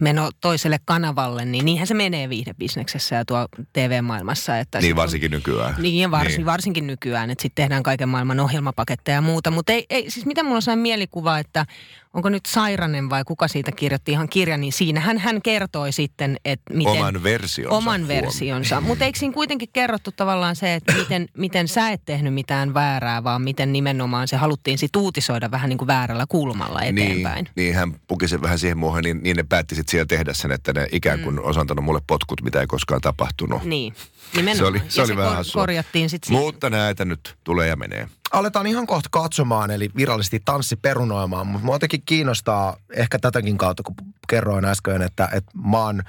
meno 0.00 0.30
toiselle 0.40 0.78
kanavalle, 0.84 1.44
niin 1.44 1.64
niinhän 1.64 1.86
se 1.86 1.94
menee 1.94 2.28
viihdebisneksessä 2.28 3.16
ja 3.16 3.24
tuo 3.24 3.48
TV-maailmassa. 3.72 4.58
Että 4.58 4.80
Niin 4.80 4.96
varsinkin 4.96 5.30
nykyään. 5.30 5.74
Niin, 5.78 6.10
varsin, 6.10 6.36
Niin. 6.36 6.46
varsinkin 6.46 6.86
nykyään, 6.86 7.30
että 7.30 7.42
sitten 7.42 7.62
tehdään 7.62 7.82
kaiken 7.82 8.08
maailman 8.08 8.40
ohjelmapaketteja 8.40 9.14
ja 9.16 9.20
muuta. 9.22 9.50
Mutta 9.50 9.72
ei, 9.72 9.86
ei, 9.90 10.10
siis 10.10 10.26
miten 10.26 10.46
mulla 10.46 10.72
on 10.72 10.78
mielikuva, 10.78 11.38
että 11.38 11.66
onko 12.14 12.28
nyt 12.28 12.46
Sairanen 12.46 13.10
vai 13.10 13.24
kuka 13.24 13.48
siitä 13.48 13.72
kirjoitti 13.72 14.12
ihan 14.12 14.28
kirja, 14.28 14.56
niin 14.56 14.72
siinähän 14.72 15.18
hän 15.18 15.42
kertoi 15.42 15.92
sitten, 15.92 16.36
että 16.44 16.74
miten... 16.74 16.92
Oman 16.92 17.22
versionsa. 17.22 17.76
Oman 17.76 18.08
versionsa. 18.08 18.80
Mutta 18.80 19.04
eikö 19.04 19.18
siinä 19.18 19.34
kuitenkin 19.34 19.68
kerrottu 19.72 20.12
tavallaan 20.16 20.56
se, 20.56 20.74
että 20.74 20.92
miten, 20.92 21.28
miten 21.36 21.68
sä 21.68 21.90
et 21.90 22.02
tehnyt 22.04 22.34
mitään 22.34 22.74
väärää, 22.74 23.24
vaan 23.24 23.42
miten 23.42 23.72
nimenomaan 23.72 24.28
se 24.28 24.36
haluttiin 24.36 24.78
sit 24.78 24.96
uutisoida 24.96 25.50
vähän 25.50 25.68
niin 25.68 25.78
kuin 25.78 25.86
väärällä 25.86 26.24
kulmalla 26.28 26.82
eteenpäin. 26.82 27.44
Niin, 27.44 27.52
niin 27.56 27.74
hän 27.74 27.94
puki 28.08 28.28
sen 28.28 28.42
vähän 28.42 28.58
siihen 28.58 28.78
muuhun, 28.78 29.02
niin, 29.02 29.22
niin 29.22 29.36
ne 29.36 29.42
päätti 29.42 29.74
sitten 29.74 29.90
siellä 29.90 30.06
tehdä 30.06 30.32
sen, 30.34 30.52
että 30.52 30.72
ne 30.72 30.86
ikään 30.92 31.20
kuin 31.20 31.34
mm. 31.34 31.44
olisi 31.44 31.60
antanut 31.60 31.84
mulle 31.84 32.00
potkut, 32.06 32.42
mitä 32.42 32.60
ei 32.60 32.66
koskaan 32.66 33.00
tapahtunut. 33.00 33.64
Niin, 33.64 33.94
nimenomaan. 34.36 34.56
Se 34.56 34.64
oli, 34.64 34.78
se 34.88 35.00
ja 35.00 35.04
oli 35.04 35.08
se 35.08 35.16
vähän 35.16 35.30
kor- 35.30 35.36
hassua. 35.36 35.62
korjattiin 35.62 36.10
sitten 36.10 36.32
Mutta 36.32 36.70
näitä 36.70 37.04
nyt 37.04 37.36
tulee 37.44 37.68
ja 37.68 37.76
menee. 37.76 38.08
Aletaan 38.32 38.66
ihan 38.66 38.86
kohta 38.86 39.08
katsomaan, 39.12 39.70
eli 39.70 39.90
virallisesti 39.96 40.42
tanssi 40.44 40.76
perunoimaan, 40.76 41.46
mutta 41.46 41.64
mua 41.64 41.74
jotenkin 41.74 42.02
kiinnostaa 42.04 42.76
ehkä 42.96 43.18
tätäkin 43.18 43.58
kautta, 43.58 43.82
kun 43.82 43.94
kerroin 44.28 44.64
äsken, 44.64 45.02
että, 45.02 45.28
että 45.32 45.50
mä 45.70 45.78
oon 45.78 46.02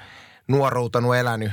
nuoruutanut 0.48 1.16
elänyt 1.16 1.52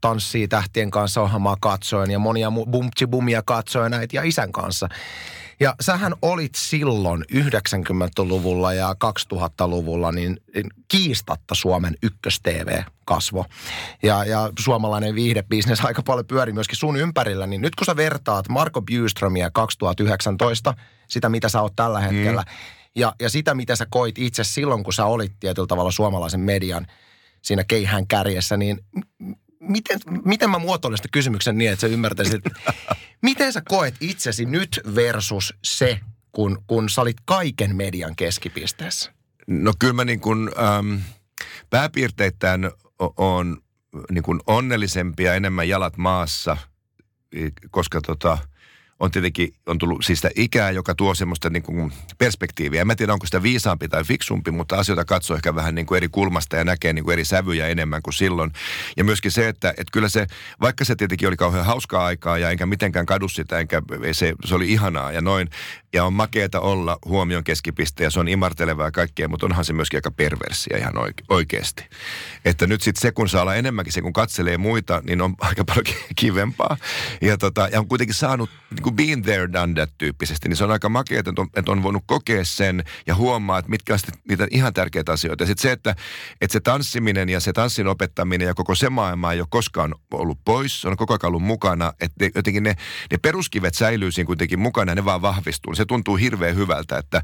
tanssii 0.00 0.48
tähtien 0.48 0.90
kanssa 0.90 1.20
ohjelmaa 1.20 1.56
katsoen 1.60 2.10
ja 2.10 2.18
monia 2.18 2.52
bumtsi 2.70 3.06
bumia 3.06 3.42
katsoen 3.42 3.94
äiti 3.94 4.16
ja 4.16 4.22
isän 4.22 4.52
kanssa. 4.52 4.88
Ja 5.60 5.74
sähän 5.80 6.14
olit 6.22 6.54
silloin 6.56 7.24
90-luvulla 7.32 8.72
ja 8.72 8.96
2000-luvulla 9.34 10.12
niin 10.12 10.40
kiistatta 10.88 11.54
Suomen 11.54 11.96
ykkös-TV-kasvo. 12.02 13.44
Ja, 14.02 14.24
ja 14.24 14.50
suomalainen 14.58 15.14
viihdebisnes 15.14 15.80
aika 15.84 16.02
paljon 16.02 16.26
pyöri 16.26 16.52
myöskin 16.52 16.76
sun 16.76 16.96
ympärillä. 16.96 17.46
Niin 17.46 17.60
nyt 17.60 17.74
kun 17.74 17.84
sä 17.84 17.96
vertaat 17.96 18.48
Marko 18.48 18.82
Bjuströmiä 18.82 19.50
2019, 19.50 20.74
sitä 21.08 21.28
mitä 21.28 21.48
sä 21.48 21.62
oot 21.62 21.76
tällä 21.76 22.00
hetkellä, 22.00 22.42
mm. 22.42 22.52
ja, 22.96 23.12
ja 23.20 23.30
sitä 23.30 23.54
mitä 23.54 23.76
sä 23.76 23.86
koit 23.90 24.18
itse 24.18 24.44
silloin, 24.44 24.84
kun 24.84 24.92
sä 24.92 25.04
olit 25.04 25.32
tietyllä 25.40 25.66
tavalla 25.66 25.90
suomalaisen 25.90 26.40
median 26.40 26.86
siinä 27.42 27.64
keihään 27.64 28.06
kärjessä, 28.06 28.56
niin 28.56 28.78
miten, 29.60 30.00
miten 30.24 30.50
mä 30.50 30.58
muotoilen 30.58 30.96
sitä 30.96 31.08
kysymyksen 31.12 31.58
niin, 31.58 31.72
että 31.72 31.80
sä 31.80 31.86
ymmärtäisit, 31.86 32.42
miten 33.22 33.52
sä 33.52 33.62
koet 33.68 33.94
itsesi 34.00 34.44
nyt 34.44 34.80
versus 34.94 35.54
se, 35.64 36.00
kun, 36.32 36.64
kun 36.66 36.88
sä 36.88 37.00
olit 37.00 37.16
kaiken 37.24 37.76
median 37.76 38.16
keskipisteessä? 38.16 39.12
No 39.46 39.72
kyllä 39.78 39.92
mä 39.92 40.04
niin 40.04 40.20
kuin, 40.20 40.50
ähm, 40.58 40.94
pääpiirteittäin 41.70 42.70
on 43.16 43.62
niin 44.10 44.22
kuin 44.22 44.40
onnellisempi 44.46 45.22
ja 45.22 45.34
enemmän 45.34 45.68
jalat 45.68 45.96
maassa, 45.96 46.56
koska 47.70 48.00
tota, 48.00 48.38
on 49.00 49.10
tietenkin 49.10 49.54
on 49.66 49.78
tullut 49.78 50.04
siis 50.04 50.18
sitä 50.18 50.30
ikää, 50.36 50.70
joka 50.70 50.94
tuo 50.94 51.14
semmoista 51.14 51.50
niin 51.50 51.62
kuin 51.62 51.92
perspektiiviä. 52.18 52.80
En 52.80 52.86
mä 52.86 52.94
tiedä, 52.94 53.12
onko 53.12 53.26
sitä 53.26 53.42
viisaampi 53.42 53.88
tai 53.88 54.04
fiksumpi, 54.04 54.50
mutta 54.50 54.76
asioita 54.76 55.04
katsoo 55.04 55.36
ehkä 55.36 55.54
vähän 55.54 55.74
niin 55.74 55.86
kuin 55.86 55.96
eri 55.96 56.08
kulmasta 56.08 56.56
ja 56.56 56.64
näkee 56.64 56.92
niin 56.92 57.04
kuin 57.04 57.12
eri 57.12 57.24
sävyjä 57.24 57.68
enemmän 57.68 58.02
kuin 58.02 58.14
silloin. 58.14 58.52
Ja 58.96 59.04
myöskin 59.04 59.30
se, 59.30 59.48
että, 59.48 59.70
että 59.70 59.92
kyllä 59.92 60.08
se, 60.08 60.26
vaikka 60.60 60.84
se 60.84 60.96
tietenkin 60.96 61.28
oli 61.28 61.36
kauhean 61.36 61.66
hauskaa 61.66 62.06
aikaa 62.06 62.38
ja 62.38 62.50
enkä 62.50 62.66
mitenkään 62.66 63.06
kadu 63.06 63.28
sitä, 63.28 63.58
enkä 63.58 63.82
se, 64.12 64.34
se 64.44 64.54
oli 64.54 64.72
ihanaa 64.72 65.12
ja 65.12 65.20
noin. 65.20 65.50
Ja 65.92 66.04
on 66.04 66.12
makeeta 66.12 66.60
olla 66.60 66.98
huomion 67.04 67.44
keskipiste 67.44 68.04
ja 68.04 68.10
se 68.10 68.20
on 68.20 68.28
imartelevaa 68.28 68.90
kaikkea, 68.90 69.28
mutta 69.28 69.46
onhan 69.46 69.64
se 69.64 69.72
myöskin 69.72 69.98
aika 69.98 70.10
perversiä 70.10 70.78
ihan 70.78 70.94
oike- 70.94 71.24
oikeasti. 71.28 71.84
Että 72.44 72.66
nyt 72.66 72.82
sitten 72.82 73.00
se, 73.00 73.12
kun 73.12 73.28
saa 73.28 73.42
olla 73.42 73.54
enemmänkin 73.54 73.92
se, 73.92 74.02
kun 74.02 74.12
katselee 74.12 74.58
muita, 74.58 75.02
niin 75.06 75.20
on 75.20 75.34
aika 75.48 75.64
paljon 75.64 75.84
kivempaa. 76.16 76.76
Ja, 77.20 77.38
tota, 77.38 77.68
ja 77.72 77.80
on 77.80 77.88
kuitenkin 77.88 78.14
saanut 78.14 78.50
niin 78.70 78.85
kuin 78.86 78.96
been 78.96 79.22
there, 79.22 79.52
done 79.52 79.74
that 79.74 79.90
tyyppisesti, 79.98 80.48
niin 80.48 80.56
se 80.56 80.64
on 80.64 80.70
aika 80.70 80.88
makea, 80.88 81.20
että 81.20 81.32
on, 81.38 81.48
että 81.56 81.72
on 81.72 81.82
voinut 81.82 82.02
kokea 82.06 82.44
sen 82.44 82.84
ja 83.06 83.14
huomaa, 83.14 83.58
että 83.58 83.70
mitkä 83.70 83.94
on 83.94 83.98
niitä 84.28 84.48
ihan 84.50 84.74
tärkeitä 84.74 85.12
asioita. 85.12 85.42
Ja 85.42 85.46
sitten 85.46 85.62
se, 85.62 85.72
että, 85.72 85.94
että 86.40 86.52
se 86.52 86.60
tanssiminen 86.60 87.28
ja 87.28 87.40
se 87.40 87.52
tanssin 87.52 87.86
opettaminen 87.86 88.46
ja 88.46 88.54
koko 88.54 88.74
se 88.74 88.90
maailma 88.90 89.32
ei 89.32 89.40
ole 89.40 89.46
koskaan 89.50 89.94
ollut 90.10 90.38
pois, 90.44 90.80
se 90.80 90.88
on 90.88 90.96
koko 90.96 91.14
ajan 91.14 91.28
ollut 91.28 91.42
mukana, 91.42 91.92
että 92.00 92.24
jotenkin 92.34 92.62
ne, 92.62 92.76
ne 93.10 93.18
peruskivet 93.18 93.74
säilyy 93.74 94.12
siinä 94.12 94.26
kuitenkin 94.26 94.58
mukana 94.58 94.90
ja 94.90 94.94
ne 94.94 95.04
vaan 95.04 95.22
vahvistuu. 95.22 95.74
Se 95.74 95.84
tuntuu 95.84 96.16
hirveän 96.16 96.56
hyvältä, 96.56 96.98
että, 96.98 97.22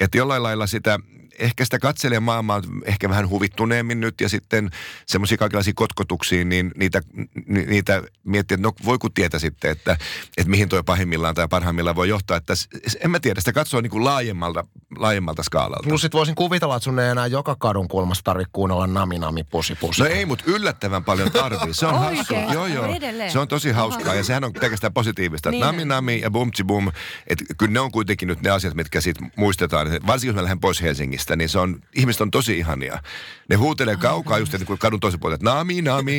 että 0.00 0.18
jollain 0.18 0.42
lailla 0.42 0.66
sitä 0.66 0.98
ehkä 1.38 1.64
sitä 1.64 1.78
katselee 1.78 2.20
maailmaa 2.20 2.62
ehkä 2.84 3.08
vähän 3.08 3.28
huvittuneemmin 3.28 4.00
nyt 4.00 4.20
ja 4.20 4.28
sitten 4.28 4.70
semmoisia 5.06 5.38
kaikenlaisia 5.38 5.72
kotkotuksia, 5.76 6.44
niin 6.44 6.72
niitä, 6.76 7.02
niitä 7.46 8.02
miettii, 8.24 8.54
että 8.54 8.66
no 8.66 8.72
voiko 8.84 9.08
tietää 9.08 9.40
sitten, 9.40 9.70
että, 9.70 9.96
että 10.36 10.50
mihin 10.50 10.68
toi 10.68 10.82
pahimmillaan 10.82 11.34
tai 11.34 11.48
parhaimmillaan 11.48 11.96
voi 11.96 12.08
johtaa. 12.08 12.36
Että 12.36 12.54
en 13.00 13.10
mä 13.10 13.20
tiedä, 13.20 13.40
sitä 13.40 13.52
katsoo 13.52 13.80
niin 13.80 13.90
kuin 13.90 14.04
laajemmalta, 14.04 14.64
laajemmalta 14.98 15.42
skaalalta. 15.42 15.88
Plus 15.88 16.00
sit 16.00 16.12
voisin 16.12 16.34
kuvitella, 16.34 16.76
että 16.76 16.84
sun 16.84 16.98
ei 16.98 17.10
enää 17.10 17.26
joka 17.26 17.56
kadun 17.58 17.88
kulmasta 17.88 18.22
tarvitse 18.24 18.50
kuunnella 18.52 18.86
nami 18.86 19.18
nami 19.18 19.44
pusi 19.44 19.74
pusi. 19.74 20.02
No 20.02 20.08
ei, 20.08 20.26
mutta 20.26 20.44
yllättävän 20.46 21.04
paljon 21.04 21.32
tarvii. 21.32 21.74
Se 21.74 21.86
on 21.86 21.98
hassu. 21.98 22.34
Joo, 22.52 22.66
joo. 22.66 22.86
Se 23.28 23.38
on 23.38 23.48
tosi 23.48 23.70
hauskaa 23.70 24.14
ja 24.14 24.24
sehän 24.24 24.44
on 24.44 24.52
pelkästään 24.52 24.92
positiivista. 24.92 25.50
Niin. 25.50 25.60
Nami 25.60 25.84
nami 25.84 26.20
ja 26.20 26.30
bumtsi 26.30 26.64
bum, 26.64 26.92
että 27.26 27.44
kyllä 27.58 27.72
ne 27.72 27.80
on 27.80 27.92
kuitenkin 27.92 28.28
nyt 28.28 28.42
ne 28.42 28.50
asiat, 28.50 28.74
mitkä 28.74 29.00
sitten 29.00 29.32
muistetaan. 29.36 29.86
Varsinkin 30.06 30.28
jos 30.28 30.36
mä 30.36 30.42
lähden 30.42 30.60
pois 30.60 30.82
Helsingistä 30.82 31.36
niin 31.36 31.48
se 31.48 31.58
on, 31.58 31.80
ihmiset 31.94 32.20
on 32.20 32.30
tosi 32.30 32.58
ihania. 32.58 33.02
Ne 33.50 33.56
huutelee 33.56 33.96
kaukaa 33.96 34.38
just 34.38 34.52
niin 34.52 34.66
kuin 34.66 34.78
kadun 34.78 35.00
tosi 35.00 35.18
puolella, 35.18 35.34
että 35.34 35.50
nami, 35.50 35.82
nami. 35.82 36.18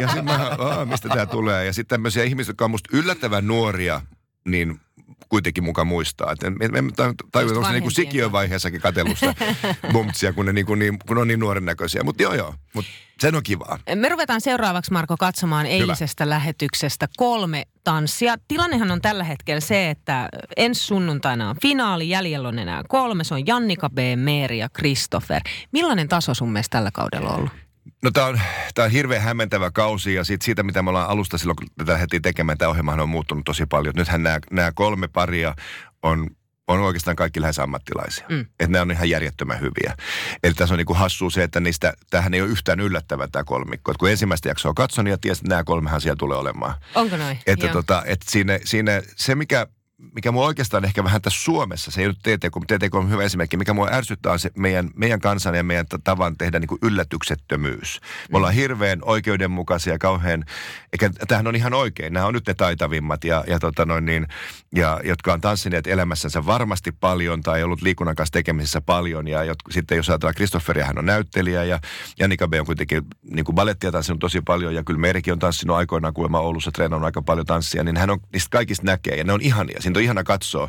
ja 0.00 0.06
sitten 0.06 0.24
mä, 0.24 0.56
mistä 0.84 1.08
tämä 1.08 1.26
tulee. 1.26 1.66
Ja 1.66 1.72
sitten 1.72 1.94
tämmöisiä 1.94 2.24
ihmisiä, 2.24 2.50
jotka 2.50 2.64
on 2.64 2.70
musta 2.70 2.90
yllättävän 2.92 3.46
nuoria, 3.46 4.00
niin 4.44 4.80
kuitenkin 5.28 5.64
mukaan 5.64 5.86
muistaa. 5.86 6.32
Että 6.32 6.50
me, 6.50 6.82
me 6.82 6.92
tajua, 7.32 7.52
onko 7.52 7.66
se 7.66 7.80
niin 7.80 7.90
sikiövaiheessakin 7.90 8.80
katellusta 8.80 9.34
bumtsia, 9.92 10.32
kun 10.32 10.46
ne 10.46 10.52
niin 10.52 10.66
kuin, 10.66 10.78
niin, 10.78 10.98
kun 11.06 11.18
on 11.18 11.28
niin 11.28 11.40
nuoren 11.40 11.64
näköisiä. 11.64 12.02
Mutta 12.02 12.22
joo 12.22 12.34
joo, 12.34 12.54
mutta 12.74 12.90
sen 13.20 13.34
on 13.34 13.42
kivaa. 13.42 13.78
Me 13.94 14.08
ruvetaan 14.08 14.40
seuraavaksi 14.40 14.92
Marko 14.92 15.16
katsomaan 15.16 15.66
eilisestä 15.66 16.24
Hyvä. 16.24 16.34
lähetyksestä 16.34 17.08
kolme 17.16 17.66
tanssia. 17.84 18.34
Tilannehan 18.48 18.90
on 18.90 19.00
tällä 19.00 19.24
hetkellä 19.24 19.60
se, 19.60 19.90
että 19.90 20.28
ensi 20.56 20.80
sunnuntaina 20.80 21.50
on 21.50 21.56
finaali, 21.62 22.08
jäljellä 22.08 22.48
on 22.48 22.58
enää 22.58 22.82
kolme. 22.88 23.24
Se 23.24 23.34
on 23.34 23.46
Jannika 23.46 23.90
B, 23.90 23.98
Meeri 24.16 24.58
ja 24.58 24.68
Christopher. 24.68 25.42
Millainen 25.72 26.08
taso 26.08 26.34
sun 26.34 26.52
mielestä 26.52 26.78
tällä 26.78 26.90
kaudella 26.90 27.30
on 27.30 27.36
ollut? 27.36 27.65
No 28.06 28.10
tämä 28.10 28.26
on, 28.26 28.40
tää 28.74 28.84
on 28.84 28.90
hirveän 28.90 29.22
hämmentävä 29.22 29.70
kausi 29.70 30.14
ja 30.14 30.24
sit 30.24 30.42
siitä, 30.42 30.62
mitä 30.62 30.82
me 30.82 30.90
ollaan 30.90 31.10
alusta 31.10 31.38
silloin, 31.38 31.56
kun 31.56 31.66
tätä 31.78 31.96
heti 31.96 32.20
tekemään, 32.20 32.58
tämä 32.58 32.68
ohjelmahan 32.68 33.00
on 33.00 33.08
muuttunut 33.08 33.44
tosi 33.44 33.66
paljon. 33.66 33.94
Nythän 33.96 34.22
nämä 34.50 34.72
kolme 34.74 35.08
paria 35.08 35.54
on 36.02 36.30
on 36.68 36.80
oikeastaan 36.80 37.16
kaikki 37.16 37.40
lähes 37.40 37.58
ammattilaisia. 37.58 38.26
Mm. 38.28 38.40
Että 38.40 38.68
nämä 38.68 38.82
on 38.82 38.90
ihan 38.90 39.10
järjettömän 39.10 39.60
hyviä. 39.60 39.96
Eli 40.42 40.54
tässä 40.54 40.74
on 40.74 40.78
niinku 40.78 40.94
hassua 40.94 41.30
se, 41.30 41.42
että 41.42 41.60
niistä, 41.60 41.92
tähän 42.10 42.34
ei 42.34 42.40
ole 42.40 42.50
yhtään 42.50 42.80
yllättävä 42.80 43.28
tämä 43.28 43.44
kolmikko. 43.44 43.90
Et 43.90 43.96
kun 43.96 44.10
ensimmäistä 44.10 44.48
jaksoa 44.48 44.74
katson, 44.74 45.06
ja 45.06 45.18
tiesin, 45.18 45.44
että 45.44 45.48
nämä 45.48 45.64
kolmehan 45.64 46.00
siellä 46.00 46.16
tulee 46.16 46.38
olemaan. 46.38 46.74
Onko 46.94 47.16
noin? 47.16 47.38
Että 47.46 47.68
tota, 47.68 48.02
et 48.06 48.22
siinä, 48.28 48.58
siinä, 48.64 49.02
se, 49.16 49.34
mikä 49.34 49.66
mikä 50.14 50.32
mua 50.32 50.46
oikeastaan 50.46 50.84
ehkä 50.84 51.04
vähän 51.04 51.22
tässä 51.22 51.42
Suomessa, 51.42 51.90
se 51.90 52.00
ei 52.00 52.06
nyt 52.06 52.18
TTK, 52.18 52.54
mutta 52.54 52.78
TTK 52.78 52.94
on 52.94 53.10
hyvä 53.10 53.22
esimerkki, 53.22 53.56
mikä 53.56 53.74
mua 53.74 53.88
ärsyttää 53.92 54.32
on 54.32 54.38
se 54.38 54.50
meidän, 54.56 54.90
meidän 54.94 55.20
kansan 55.20 55.54
ja 55.54 55.62
meidän 55.62 55.86
tavan 56.04 56.36
tehdä 56.36 56.58
niin 56.58 56.68
kuin 56.68 56.78
yllätyksettömyys. 56.82 58.00
Me 58.30 58.36
ollaan 58.36 58.54
hirveän 58.54 58.98
oikeudenmukaisia, 59.02 59.98
kauhean, 59.98 60.44
eikä 60.92 61.10
tämähän 61.28 61.46
on 61.46 61.56
ihan 61.56 61.74
oikein, 61.74 62.12
nämä 62.12 62.26
on 62.26 62.34
nyt 62.34 62.46
ne 62.46 62.54
taitavimmat 62.54 63.24
ja, 63.24 63.44
ja, 63.46 63.58
tota 63.58 63.84
noin 63.84 64.04
niin, 64.04 64.26
ja 64.74 65.00
jotka 65.04 65.32
on 65.32 65.40
tanssineet 65.40 65.86
elämässänsä 65.86 66.46
varmasti 66.46 66.92
paljon 66.92 67.42
tai 67.42 67.62
ollut 67.62 67.82
liikunnan 67.82 68.16
kanssa 68.16 68.32
tekemisissä 68.32 68.80
paljon 68.80 69.28
ja 69.28 69.44
jot, 69.44 69.58
sitten 69.70 69.96
jos 69.96 70.10
ajatellaan 70.10 70.34
Kristofferia, 70.34 70.86
hän 70.86 70.98
on 70.98 71.06
näyttelijä 71.06 71.64
ja 71.64 71.80
Janika 72.18 72.48
B 72.48 72.54
on 72.60 72.66
kuitenkin 72.66 73.02
niin 73.30 73.44
kuin 73.44 73.54
balettia 73.54 73.92
tanssinut 73.92 74.20
tosi 74.20 74.40
paljon 74.40 74.74
ja 74.74 74.84
kyllä 74.84 75.00
Merikin 75.00 75.32
on 75.32 75.38
tanssinut 75.38 75.76
aikoinaan 75.76 76.14
kuulemma 76.14 76.40
Oulussa, 76.40 76.72
treenannut 76.72 77.06
aika 77.06 77.22
paljon 77.22 77.46
tanssia, 77.46 77.84
niin 77.84 77.96
hän 77.96 78.10
on 78.10 78.20
niistä 78.32 78.50
kaikista 78.50 78.86
näkee 78.86 79.16
ja 79.16 79.24
ne 79.24 79.32
on 79.32 79.40
ihania. 79.40 79.80
Siinä 79.80 79.95
on 79.96 80.02
ihana 80.02 80.24
katsoa. 80.24 80.68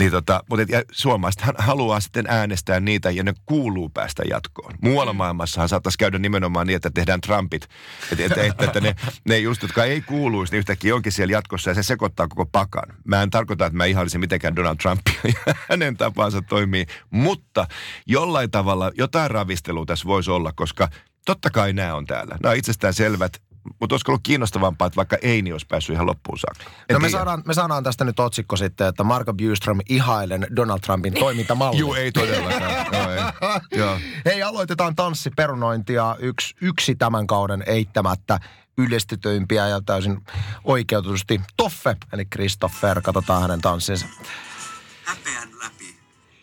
Niin 0.00 0.10
tota, 0.10 0.44
mutta 0.50 0.62
et, 0.78 0.88
suomalaiset 0.92 1.40
hän 1.40 1.54
haluaa 1.58 2.00
sitten 2.00 2.26
äänestää 2.28 2.80
niitä 2.80 3.10
ja 3.10 3.22
ne 3.22 3.34
kuuluu 3.46 3.88
päästä 3.88 4.22
jatkoon. 4.30 4.74
Muualla 4.82 5.12
mm. 5.12 5.16
maailmassahan 5.16 5.68
saattaisi 5.68 5.98
käydä 5.98 6.18
nimenomaan 6.18 6.66
niin, 6.66 6.76
että 6.76 6.90
tehdään 6.90 7.20
Trumpit. 7.20 7.68
Että 8.12 8.24
et, 8.24 8.38
et, 8.38 8.62
että 8.62 8.80
ne, 8.80 8.94
ne 9.28 9.38
just, 9.38 9.62
jotka 9.62 9.84
ei 9.84 10.00
kuuluisi, 10.00 10.52
niin 10.52 10.58
yhtäkkiä 10.58 10.94
onkin 10.94 11.12
siellä 11.12 11.32
jatkossa 11.32 11.70
ja 11.70 11.74
se 11.74 11.82
sekoittaa 11.82 12.28
koko 12.28 12.46
pakan. 12.46 12.94
Mä 13.04 13.22
en 13.22 13.30
tarkoita, 13.30 13.66
että 13.66 13.76
mä 13.76 13.84
ihaisin 13.84 14.20
mitenkään 14.20 14.56
Donald 14.56 14.76
Trumpia 14.76 15.20
ja 15.46 15.54
hänen 15.68 15.96
tapansa 15.96 16.42
toimii, 16.42 16.86
mutta 17.10 17.66
jollain 18.06 18.50
tavalla 18.50 18.90
jotain 18.98 19.30
ravistelua 19.30 19.86
tässä 19.86 20.06
voisi 20.06 20.30
olla, 20.30 20.52
koska 20.52 20.88
totta 21.26 21.50
kai 21.50 21.72
nämä 21.72 21.94
on 21.94 22.06
täällä. 22.06 22.36
Nämä 22.42 22.50
on 22.50 22.58
itsestään 22.58 22.94
selvät 22.94 23.49
mutta 23.80 23.94
olisiko 23.94 24.12
ollut 24.12 24.22
kiinnostavampaa, 24.22 24.86
että 24.86 24.96
vaikka 24.96 25.16
Eini 25.22 25.52
olisi 25.52 25.66
päässyt 25.66 25.94
ihan 25.94 26.06
loppuun 26.06 26.38
saakka? 26.38 26.64
no 26.92 27.00
me 27.00 27.08
saadaan, 27.08 27.42
me 27.46 27.54
saadaan 27.54 27.84
tästä 27.84 28.04
nyt 28.04 28.20
otsikko 28.20 28.56
sitten, 28.56 28.86
että 28.86 29.04
Marko 29.04 29.32
Bjurström 29.32 29.78
ihailen 29.88 30.46
Donald 30.56 30.80
Trumpin 30.80 31.14
toimintamalli. 31.14 31.78
Joo, 31.78 31.94
ei 31.94 32.12
todellakaan. 32.12 32.86
no, 32.92 33.10
ei. 33.10 33.20
Joo. 33.78 33.98
Hei, 34.24 34.42
aloitetaan 34.42 34.96
tanssiperunointia. 34.96 36.16
Yksi, 36.18 36.54
yksi 36.60 36.94
tämän 36.94 37.26
kauden 37.26 37.64
eittämättä 37.66 38.40
yleistetyimpiä 38.78 39.68
ja 39.68 39.80
täysin 39.86 40.24
oikeutusti 40.64 41.40
Toffe, 41.56 41.96
eli 42.12 42.24
Christopher. 42.24 43.00
Katsotaan 43.00 43.42
hänen 43.42 43.60
tanssinsa. 43.60 44.06
Häpeän 45.04 45.48
läpi. 45.62 45.96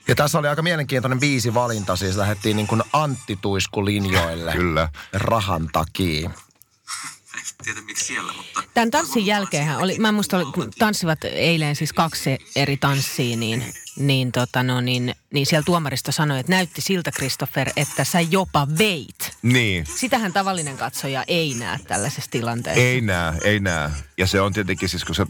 Ja 0.08 0.16
tässä 0.16 0.40
oli 0.40 0.48
aika 0.48 0.62
mielenkiintoinen 0.62 1.22
viisi 1.22 1.54
valinta, 1.54 1.96
siis 1.96 2.18
lähdettiin 2.18 2.58
niin 2.58 2.68
kuin 2.68 2.84
Antti 2.94 3.40
Tuisku 3.42 3.86
linjoille. 3.86 4.52
Kyllä. 4.52 4.90
Rahan 5.14 5.70
takia 5.74 6.30
tiedä 7.63 7.82
miksi 7.82 8.06
siellä, 8.06 8.34
mutta... 8.34 8.63
Tämän 8.74 8.91
tanssin 8.91 9.25
jälkeen 9.25 9.77
oli, 9.77 9.98
mä 10.00 10.12
muista, 10.12 10.38
tanssivat 10.79 11.24
eilen 11.24 11.75
siis 11.75 11.94
kaksi 11.94 12.38
eri 12.56 12.77
tanssia, 12.77 13.38
niin, 13.38 13.74
niin, 14.00 14.32
tota 14.32 14.63
no, 14.63 14.82
niin, 14.82 15.15
niin 15.34 15.46
siellä 15.46 15.65
tuomarista 15.65 16.12
sanoi, 16.12 16.39
että 16.39 16.51
näytti 16.51 16.82
siltä, 16.82 17.12
Christopher, 17.12 17.70
että 17.75 18.03
sä 18.03 18.22
jopa 18.22 18.67
veit. 18.77 19.38
Niin. 19.41 19.86
Sitähän 19.96 20.34
tavallinen 20.34 20.77
katsoja 20.77 21.24
ei 21.27 21.53
näe 21.53 21.79
tällaisessa 21.88 22.32
tilanteessa. 22.32 22.82
Ei 22.82 23.01
näe, 23.01 23.34
ei 23.44 23.60
näe. 23.60 23.89
Ja 24.18 24.28
se 24.28 24.42
on 24.42 24.54
tietenkin 24.54 24.90
siis, 24.90 25.06
kun 25.06 25.16
se 25.16 25.26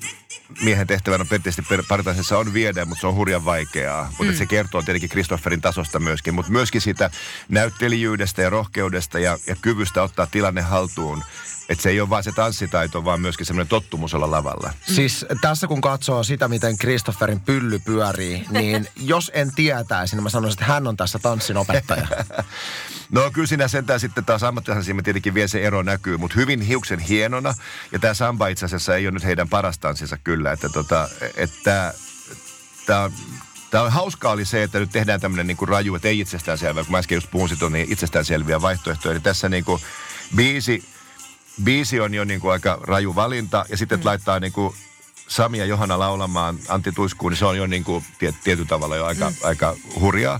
miehen 0.64 0.88
tehtävänä 0.88 1.26
periaatteessa 1.26 1.64
paritaisessa 1.88 2.38
on 2.38 2.54
viedä, 2.54 2.86
mutta 2.86 3.02
se 3.02 3.08
on 3.08 3.16
hurjan 3.16 3.46
vaikeaa. 3.46 4.14
Mutta 4.18 4.34
mm. 4.34 4.38
se 4.38 4.46
kertoo 4.46 4.82
tietenkin 4.82 5.10
Christopherin 5.10 5.62
tasosta 5.62 6.00
myöskin, 6.00 6.34
mutta 6.34 6.52
myöskin 6.52 6.82
siitä 6.82 7.10
näyttelijyydestä 7.50 8.42
ja 8.42 8.50
rohkeudesta 8.50 9.20
ja, 9.20 9.38
ja 9.48 9.56
kyvystä 9.62 10.04
ottaa 10.04 10.28
tilanne 10.28 10.62
haltuun 10.62 11.24
että 11.70 11.84
se 11.84 11.90
ei 11.90 12.02
ole 12.02 12.10
vain 12.10 12.24
se 12.24 12.32
tanssitaito, 12.32 13.06
vaan 13.06 13.22
myöskin 13.22 13.46
semmoinen 13.46 13.68
tottumus 13.68 14.14
olla 14.14 14.32
lavalla. 14.32 14.74
Siis 14.86 15.26
tässä 15.42 15.68
kun 15.68 15.82
katsoo 15.82 16.24
sitä, 16.24 16.48
miten 16.48 16.78
Christopherin 16.78 17.40
pylly 17.40 17.80
pyörii, 17.80 18.46
niin 18.50 18.88
jos 18.96 19.32
en 19.34 19.52
tietäisi, 19.56 20.16
niin 20.16 20.24
mä 20.24 20.30
sanoisin, 20.30 20.62
että 20.62 20.74
hän 20.74 20.88
on 20.88 20.98
tässä 20.98 21.20
tanssin 21.20 21.58
opettaja. 21.58 22.08
no 23.12 23.32
kyllä 23.32 23.48
siinä 23.48 23.68
sentään 23.68 24.00
sitten 24.00 24.26
taas 24.26 24.44
ammattilaisilla 24.44 25.02
tietenkin 25.02 25.34
vielä 25.34 25.48
se 25.48 25.62
ero 25.62 25.84
näkyy, 25.84 26.18
mutta 26.18 26.36
hyvin 26.40 26.62
hiuksen 26.62 27.00
hienona. 27.00 27.54
Ja 27.92 28.00
tämä 28.00 28.14
samba 28.14 28.48
itse 28.48 28.66
asiassa 28.66 28.96
ei 28.96 29.08
ole 29.08 29.14
nyt 29.14 29.24
heidän 29.24 29.50
paras 29.50 29.80
tanssinsa 29.80 30.18
kyllä, 30.18 30.52
että 30.52 30.70
tota, 30.70 31.10
että 31.36 31.94
tämä 32.86 33.12
Tämä 33.72 33.84
on 33.84 33.92
hauskaa 33.92 34.32
oli 34.32 34.46
se, 34.46 34.64
että 34.64 34.80
nyt 34.80 34.92
tehdään 34.92 35.22
tämmöinen 35.22 35.48
niin 35.48 35.58
kuin 35.58 35.70
raju, 35.70 35.96
että 35.96 36.08
ei 36.08 36.20
itsestäänselvää, 36.20 36.84
kun 36.84 36.92
mä 36.92 36.98
äsken 36.98 37.16
just 37.16 37.32
puhun 37.32 37.50
siitä, 37.50 37.70
niin 37.70 37.92
itsestäänselviä 37.92 38.62
vaihtoehtoja. 38.62 39.12
Eli 39.12 39.20
tässä 39.20 39.50
niin 39.50 39.66
kuin 39.66 39.82
biisi 40.36 40.84
biisi 41.64 42.00
on 42.00 42.14
jo 42.14 42.24
niin 42.24 42.40
kuin 42.40 42.52
aika 42.52 42.80
raju 42.82 43.16
valinta 43.16 43.66
ja 43.70 43.78
sitten 43.78 44.00
mm. 44.00 44.06
laittaa 44.06 44.40
niin 44.40 44.54
kuin 44.54 44.76
Sami 45.28 45.58
ja 45.58 45.66
Johanna 45.66 46.00
laulamaan 46.00 46.60
Antti 46.68 46.92
Tuiskuun, 46.92 47.32
niin 47.32 47.38
se 47.38 47.46
on 47.46 47.58
jo 47.58 47.68
niin 47.68 47.84
kuin 47.84 48.06
tiet, 48.20 48.36
tietyllä 48.44 48.68
tavalla 48.68 48.96
jo 48.96 49.06
aika, 49.06 49.30
mm. 49.30 49.36
aika 49.44 49.76
hurjaa. 50.00 50.40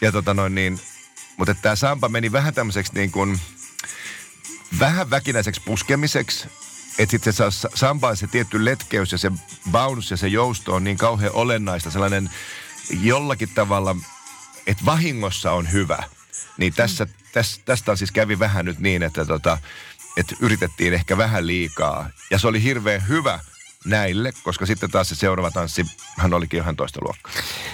Ja 0.00 0.12
tota 0.12 0.34
noin 0.34 0.54
niin, 0.54 0.80
mutta 1.36 1.54
tämä 1.54 1.76
Sampa 1.76 2.08
meni 2.08 2.32
vähän 2.32 2.54
tämmöiseksi 2.54 2.92
niin 2.94 3.10
kuin, 3.10 3.40
vähän 4.78 5.10
väkinäiseksi 5.10 5.62
puskemiseksi 5.64 6.48
että 6.98 7.10
sitten 7.10 7.32
se 7.32 7.50
sa- 7.50 7.70
samba, 7.74 8.14
se 8.14 8.26
tietty 8.26 8.64
letkeys 8.64 9.12
ja 9.12 9.18
se 9.18 9.32
bounce 9.70 10.12
ja 10.12 10.16
se 10.16 10.28
jousto 10.28 10.74
on 10.74 10.84
niin 10.84 10.98
kauhean 10.98 11.32
olennaista. 11.32 11.90
Sellainen 11.90 12.30
jollakin 13.00 13.48
tavalla, 13.54 13.96
että 14.66 14.84
vahingossa 14.84 15.52
on 15.52 15.72
hyvä. 15.72 16.02
Niin 16.56 16.72
tässä, 16.72 17.06
täs, 17.32 17.60
tästä 17.64 17.90
on 17.90 17.98
siis 17.98 18.12
kävi 18.12 18.38
vähän 18.38 18.64
nyt 18.64 18.78
niin, 18.78 19.02
että 19.02 19.24
tota, 19.24 19.58
että 20.16 20.36
yritettiin 20.40 20.94
ehkä 20.94 21.16
vähän 21.16 21.46
liikaa. 21.46 22.10
Ja 22.30 22.38
se 22.38 22.46
oli 22.46 22.62
hirveän 22.62 23.08
hyvä 23.08 23.40
näille, 23.84 24.32
koska 24.42 24.66
sitten 24.66 24.90
taas 24.90 25.08
se 25.08 25.14
seuraava 25.14 25.50
tanssi, 25.50 25.86
hän 26.16 26.34
olikin 26.34 26.60
ihan 26.60 26.76
toista 26.76 27.00
luokkaa. 27.02 27.32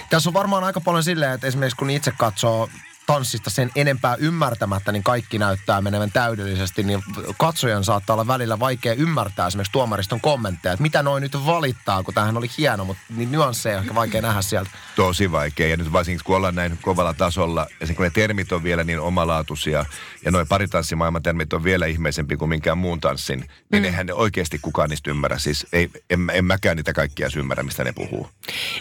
Tässä 0.09 0.29
on 0.29 0.33
varmaan 0.33 0.63
aika 0.63 0.81
paljon 0.81 1.03
silleen, 1.03 1.31
että 1.31 1.47
esimerkiksi 1.47 1.77
kun 1.77 1.89
itse 1.89 2.11
katsoo 2.17 2.69
tanssista 3.05 3.49
sen 3.49 3.71
enempää 3.75 4.15
ymmärtämättä, 4.15 4.91
niin 4.91 5.03
kaikki 5.03 5.37
näyttää 5.37 5.81
menevän 5.81 6.11
täydellisesti, 6.11 6.83
niin 6.83 7.03
katsojan 7.37 7.83
saattaa 7.83 8.13
olla 8.13 8.27
välillä 8.27 8.59
vaikea 8.59 8.93
ymmärtää 8.93 9.47
esimerkiksi 9.47 9.71
tuomariston 9.71 10.21
kommentteja, 10.21 10.73
että 10.73 10.81
mitä 10.81 11.03
noin 11.03 11.21
nyt 11.21 11.45
valittaa, 11.45 12.03
kun 12.03 12.13
tämähän 12.13 12.37
oli 12.37 12.47
hieno, 12.57 12.85
mutta 12.85 13.03
niin 13.15 13.31
nyansseja 13.31 13.77
on 13.77 13.83
ehkä 13.83 13.95
vaikea 13.95 14.21
nähdä 14.21 14.41
sieltä. 14.41 14.69
Tosi 14.95 15.31
vaikea. 15.31 15.67
Ja 15.67 15.77
nyt 15.77 15.91
varsinkin 15.91 16.21
kun 16.25 16.35
ollaan 16.35 16.55
näin 16.55 16.79
kovalla 16.81 17.13
tasolla, 17.13 17.67
ja 17.79 17.87
sen 17.87 17.95
kun 17.95 18.03
ne 18.03 18.09
termit 18.09 18.51
on 18.51 18.63
vielä 18.63 18.83
niin 18.83 18.99
omalaatuisia, 18.99 19.85
ja 20.25 20.31
noin 20.31 20.47
paritanssimailman 20.47 21.23
termit 21.23 21.53
on 21.53 21.63
vielä 21.63 21.85
ihmeisempi 21.85 22.37
kuin 22.37 22.49
minkään 22.49 22.77
muun 22.77 22.99
tanssin, 22.99 23.39
niin 23.71 23.83
mm. 23.83 23.85
eihän 23.85 24.05
ne 24.05 24.13
oikeasti 24.13 24.59
kukaan 24.59 24.89
niistä 24.89 25.11
ymmärrä. 25.11 25.39
Siis 25.39 25.67
ei, 25.73 25.89
en, 26.09 26.29
en 26.33 26.45
mäkään 26.45 26.77
niitä 26.77 26.93
kaikkia 26.93 27.29
ymmärrä, 27.37 27.63
mistä 27.63 27.83
ne 27.83 27.93
puhuu. 27.93 28.29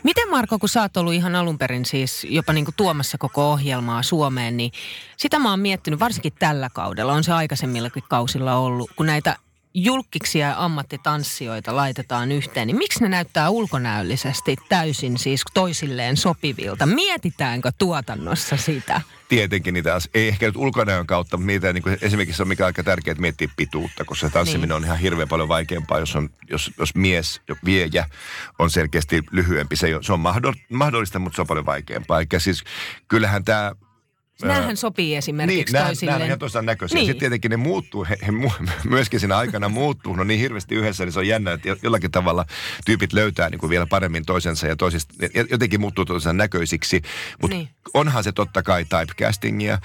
Miten 0.02 0.30
Marko, 0.30 0.58
kun 0.58 0.68
sä 0.68 0.82
oot 0.82 0.96
ollut 0.96 1.14
ihan 1.14 1.36
alun 1.36 1.58
perin 1.58 1.84
siis 1.84 2.26
jopa 2.30 2.52
niin 2.52 2.64
kuin 2.64 2.74
tuomassa 2.76 3.18
koko 3.18 3.52
ohjelmaa 3.52 4.02
Suomeen, 4.02 4.56
niin 4.56 4.72
sitä 5.16 5.38
mä 5.38 5.50
oon 5.50 5.60
miettinyt 5.60 6.00
varsinkin 6.00 6.32
tällä 6.38 6.70
kaudella, 6.72 7.12
on 7.12 7.24
se 7.24 7.32
aikaisemmillakin 7.32 8.02
kausilla 8.08 8.54
ollut, 8.54 8.90
kun 8.96 9.06
näitä 9.06 9.36
julkkiksia 9.74 10.46
ja 10.46 10.64
ammattitanssijoita 10.64 11.76
laitetaan 11.76 12.32
yhteen, 12.32 12.66
niin 12.66 12.76
miksi 12.76 13.00
ne 13.00 13.08
näyttää 13.08 13.50
ulkonäöllisesti 13.50 14.56
täysin 14.68 15.18
siis 15.18 15.42
toisilleen 15.54 16.16
sopivilta? 16.16 16.86
Mietitäänkö 16.86 17.72
tuotannossa 17.78 18.56
sitä? 18.56 19.00
Tietenkin 19.30 19.74
niitä, 19.74 19.94
as- 19.94 20.08
ei 20.14 20.28
ehkä 20.28 20.46
nyt 20.46 20.56
ulkonäön 20.56 21.06
kautta, 21.06 21.36
mutta 21.36 21.46
niitä 21.46 21.72
niin 21.72 21.82
kuin 21.82 21.98
esimerkiksi 22.02 22.42
on 22.42 22.48
mikä 22.48 22.66
aika 22.66 22.82
tärkeää, 22.82 23.12
että 23.12 23.20
miettiä 23.20 23.48
pituutta, 23.56 24.04
koska 24.04 24.26
se 24.28 24.32
tanssiminen 24.32 24.68
Niin. 24.68 24.76
on 24.76 24.84
ihan 24.84 24.98
hirveän 24.98 25.28
paljon 25.28 25.48
vaikeampaa, 25.48 25.98
jos, 25.98 26.16
on, 26.16 26.30
jos, 26.50 26.70
jos 26.78 26.94
mies, 26.94 27.40
jo 27.48 27.56
viejä 27.64 28.04
on 28.58 28.70
selkeästi 28.70 29.22
lyhyempi. 29.30 29.76
Se, 29.76 29.88
se 30.00 30.12
on 30.12 30.20
mahdoll- 30.20 30.64
mahdollista, 30.70 31.18
mutta 31.18 31.36
se 31.36 31.40
on 31.42 31.46
paljon 31.46 31.66
vaikeampaa. 31.66 32.20
Eikä 32.20 32.38
siis, 32.38 32.64
kyllähän 33.08 33.44
tämä 33.44 33.72
Nämähän 34.48 34.76
sopii 34.76 35.16
esimerkiksi 35.16 35.72
niin, 35.74 35.84
toisilleen. 35.84 36.12
nämä 36.14 36.22
on 36.24 36.26
ihan 36.26 36.38
toisaan 36.38 36.66
näköisiä. 36.66 36.94
Niin. 36.94 37.06
Sitten 37.06 37.20
tietenkin 37.20 37.50
ne 37.50 37.56
muuttuu, 37.56 38.04
he, 38.04 38.18
he 38.26 38.32
myöskin 38.88 39.20
siinä 39.20 39.36
aikana 39.36 39.68
muuttuu. 39.68 40.16
No 40.16 40.24
niin 40.24 40.40
hirveästi 40.40 40.74
yhdessä, 40.74 41.04
niin 41.04 41.12
se 41.12 41.18
on 41.18 41.28
jännä, 41.28 41.52
että 41.52 41.68
jo- 41.68 41.76
jollakin 41.82 42.10
tavalla 42.10 42.44
tyypit 42.84 43.12
löytää 43.12 43.50
niin 43.50 43.58
kuin 43.58 43.70
vielä 43.70 43.86
paremmin 43.86 44.26
toisensa 44.26 44.66
ja 44.66 44.76
toisista, 44.76 45.14
jotenkin 45.50 45.80
muuttuu 45.80 46.04
toisensa 46.04 46.32
näköisiksi. 46.32 47.02
Mutta 47.42 47.56
niin. 47.56 47.68
onhan 47.94 48.24
se 48.24 48.32
totta 48.32 48.62
kai 48.62 48.84
typecastingia, 48.84 49.78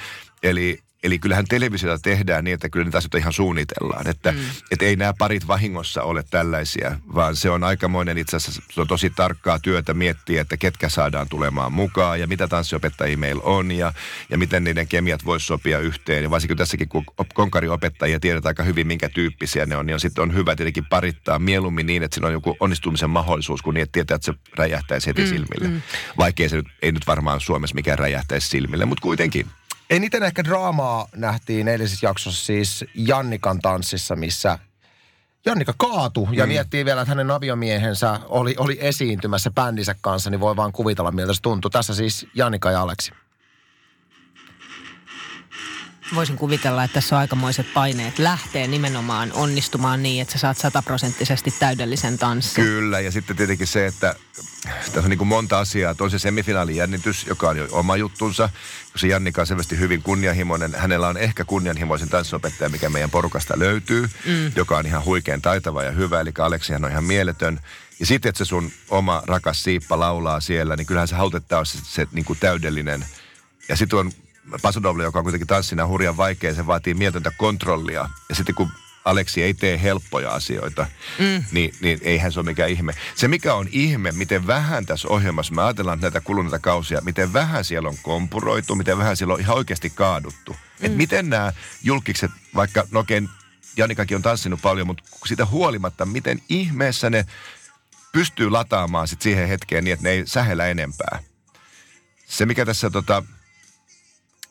eli 0.44 0.85
Eli 1.04 1.20
kyllähän 1.20 1.46
televisiota 1.46 2.02
tehdään 2.02 2.44
niin, 2.44 2.54
että 2.54 2.70
kyllä 2.70 2.84
niitä 2.84 2.98
asioita 2.98 3.18
ihan 3.18 3.34
suunnitellaan. 3.34 4.08
Että 4.08 4.32
mm. 4.32 4.38
et 4.72 4.82
ei 4.82 4.96
nämä 4.96 5.14
parit 5.18 5.48
vahingossa 5.48 6.04
ole 6.04 6.24
tällaisia, 6.30 7.00
vaan 7.16 7.36
se 7.36 7.50
on 7.50 7.64
aikamoinen 7.64 8.18
itse 8.18 8.38
asiassa, 8.38 8.62
se 8.72 8.82
on 8.82 8.88
tosi 8.88 9.10
tarkkaa 9.10 9.60
työtä 9.60 9.94
miettiä, 9.94 10.42
että 10.42 10.58
ketkä 10.58 10.90
saadaan 10.90 11.30
tulemaan 11.30 11.74
mukaan 11.74 12.20
ja 12.20 12.28
mitä 12.28 12.48
tanssiopettajia 12.48 13.18
meillä 13.18 13.42
on 13.44 13.72
ja, 13.72 13.94
ja 14.30 14.38
miten 14.38 14.64
niiden 14.64 14.88
kemiat 14.88 15.25
voisi 15.25 15.46
sopia 15.46 15.80
yhteen. 15.80 16.24
Ja 16.24 16.30
varsinkin 16.30 16.58
tässäkin, 16.58 16.90
kun 16.90 17.04
op- 17.18 17.34
konkariopettajia 17.34 18.20
tiedetään 18.20 18.50
aika 18.50 18.64
hyvin, 18.64 18.88
minkä 18.88 19.10
tyyppisiä 19.10 19.66
ne 19.66 19.78
on, 19.78 19.86
niin 19.86 19.94
on 19.94 20.00
sitten 20.00 20.22
on 20.22 20.34
hyvä 20.34 20.56
tietenkin 20.56 20.86
parittaa 20.86 21.40
mieluummin 21.40 21.86
niin, 21.86 22.04
että 22.04 22.16
siinä 22.16 22.28
on 22.28 22.34
joku 22.34 22.58
onnistumisen 22.60 23.10
mahdollisuus, 23.10 23.62
kun 23.62 23.74
niin, 23.74 23.84
että 23.84 23.94
tietää, 23.94 24.16
että 24.16 24.25
se 24.25 24.34
räjähtäisi 24.56 25.08
heti 25.08 25.22
mm, 25.22 25.28
silmille. 25.28 25.68
Mm. 25.68 25.82
Vaikkei 26.18 26.50
se 26.50 26.56
nyt, 26.56 26.68
ei 26.82 26.92
nyt 26.92 27.08
varmaan 27.08 27.40
Suomessa 27.40 27.75
mikään 27.75 28.00
räjähtäisi 28.00 28.50
silmille, 28.50 28.86
mutta 28.86 29.02
kuitenkin. 29.02 29.48
Eniten 29.89 30.24
ehkä 30.24 30.44
draamaa 30.44 31.08
nähtiin 31.15 31.68
eilisessä 31.68 32.06
jaksossa 32.06 32.46
siis 32.46 32.86
Jannikan 32.96 33.60
tanssissa, 33.60 34.15
missä 34.15 34.60
Jannika 35.46 35.74
kaatui 35.77 36.27
ja 36.32 36.46
mm. 36.46 36.48
miettii 36.48 36.86
vielä, 36.86 37.01
että 37.01 37.10
hänen 37.12 37.32
aviomiehensä 37.32 38.20
oli, 38.25 38.56
oli 38.58 38.77
esiintymässä 38.82 39.51
bändinsä 39.51 39.96
kanssa, 40.01 40.30
niin 40.30 40.39
voi 40.39 40.56
vaan 40.56 40.72
kuvitella, 40.72 41.12
miltä 41.12 41.34
se 41.34 41.42
tuntui. 41.42 41.72
Tässä 41.72 41.96
siis 41.96 42.27
Jannika 42.36 42.72
ja 42.72 42.82
Aleksi. 42.82 43.12
Voisin 46.16 46.38
kuvitella, 46.38 46.84
että 46.84 46.94
tässä 46.94 47.16
on 47.16 47.20
aikamoiset 47.20 47.74
paineet 47.74 48.20
lähtee 48.20 48.68
nimenomaan 48.68 49.32
onnistumaan 49.34 50.04
niin, 50.04 50.22
että 50.22 50.32
sä 50.32 50.38
saat 50.38 50.58
sataprosenttisesti 50.58 51.54
täydellisen 51.60 52.18
tanssin. 52.18 52.64
Kyllä, 52.64 53.00
ja 53.00 53.12
sitten 53.12 53.36
tietenkin 53.36 53.68
se, 53.68 53.86
että 53.86 54.15
tässä 54.65 55.00
on 55.00 55.10
niin 55.10 55.18
kuin 55.18 55.28
monta 55.28 55.60
asiaa. 55.60 55.96
Toisen 55.96 56.20
semifinaalin 56.20 56.76
jännitys, 56.76 57.28
joka 57.28 57.50
on 57.50 57.58
jo 57.58 57.68
oma 57.72 57.98
juttunsa. 57.98 58.50
Se 58.96 59.08
Jannika 59.08 59.41
on 59.41 59.48
selvästi 59.48 59.80
hyvin 59.80 60.02
kunnianhimoinen. 60.02 60.76
Hänellä 60.76 61.08
on 61.08 61.18
ehkä 61.18 61.46
kunnianhimoisin 61.46 62.10
tanssiopettaja, 62.10 62.70
mikä 62.70 62.89
meidän 62.89 63.10
porukasta 63.12 63.60
löytyy, 63.60 64.10
mm. 64.26 64.52
joka 64.56 64.78
on 64.78 64.86
ihan 64.86 65.06
huikean 65.06 65.41
taitava 65.41 65.84
ja 65.84 65.91
hyvä. 65.91 66.22
Eli 66.22 66.32
Aleksihan 66.39 66.86
on 66.86 66.91
ihan 66.91 67.04
mieletön. 67.04 67.60
Ja 68.00 68.06
sitten, 68.06 68.30
että 68.30 68.38
se 68.38 68.46
sun 68.46 68.72
oma 68.89 69.24
rakas 69.26 69.63
Siippa 69.63 70.00
laulaa 70.00 70.39
siellä, 70.39 70.76
niin 70.76 70.88
kyllähän 70.88 71.08
se 71.08 71.15
hautetta 71.15 71.60
on 71.60 71.65
se, 71.65 71.78
se 71.84 72.08
niin 72.12 72.26
kuin 72.26 72.39
täydellinen. 72.39 73.06
Ja 73.70 73.76
sitten 73.76 74.00
on 74.00 74.12
Pasodoble, 74.62 75.03
joka 75.03 75.19
on 75.19 75.25
kuitenkin 75.25 75.47
tanssina 75.47 75.88
hurjan 75.88 76.17
vaikea, 76.17 76.55
se 76.55 76.67
vaatii 76.67 76.93
mieltöntä 76.93 77.31
kontrollia. 77.38 78.10
Ja 78.29 78.36
sitten 78.36 78.55
kun 78.55 78.71
Aleksi 79.05 79.43
ei 79.43 79.53
tee 79.53 79.81
helppoja 79.81 80.31
asioita, 80.31 80.88
mm. 81.19 81.43
niin, 81.51 81.73
niin 81.81 81.99
eihän 82.01 82.31
se 82.31 82.39
ole 82.39 82.45
mikään 82.45 82.69
ihme. 82.69 82.93
Se 83.15 83.27
mikä 83.27 83.53
on 83.53 83.67
ihme, 83.71 84.12
miten 84.12 84.47
vähän 84.47 84.86
tässä 84.86 85.08
ohjelmassa, 85.08 85.53
me 85.53 85.63
ajatellaan 85.63 85.99
näitä 85.99 86.21
kuluneita 86.21 86.60
kausia, 86.60 87.01
miten 87.01 87.34
vähän 87.34 87.65
siellä 87.65 87.89
on 87.89 87.97
kompuroitu, 88.01 88.75
miten 88.75 88.97
vähän 88.97 89.17
siellä 89.17 89.34
on 89.34 89.39
ihan 89.39 89.58
oikeasti 89.58 89.89
kaaduttu. 89.89 90.53
Mm. 90.53 90.86
Että 90.86 90.97
miten 90.97 91.29
nämä 91.29 91.53
julkikset, 91.84 92.31
vaikka 92.55 92.88
no 92.91 92.99
okei, 92.99 93.21
Janikakin 93.77 94.15
on 94.15 94.21
tanssinut 94.21 94.62
paljon, 94.62 94.88
mutta 94.88 95.03
sitä 95.25 95.45
huolimatta, 95.45 96.05
miten 96.05 96.41
ihmeessä 96.49 97.10
ne 97.10 97.25
pystyy 98.12 98.49
lataamaan 98.49 99.08
sit 99.08 99.21
siihen 99.21 99.47
hetkeen 99.47 99.84
niin, 99.84 99.93
että 99.93 100.03
ne 100.03 100.10
ei 100.10 100.27
sähellä 100.27 100.67
enempää. 100.67 101.19
Se 102.25 102.45
mikä 102.45 102.65
tässä 102.65 102.89
tota, 102.89 103.23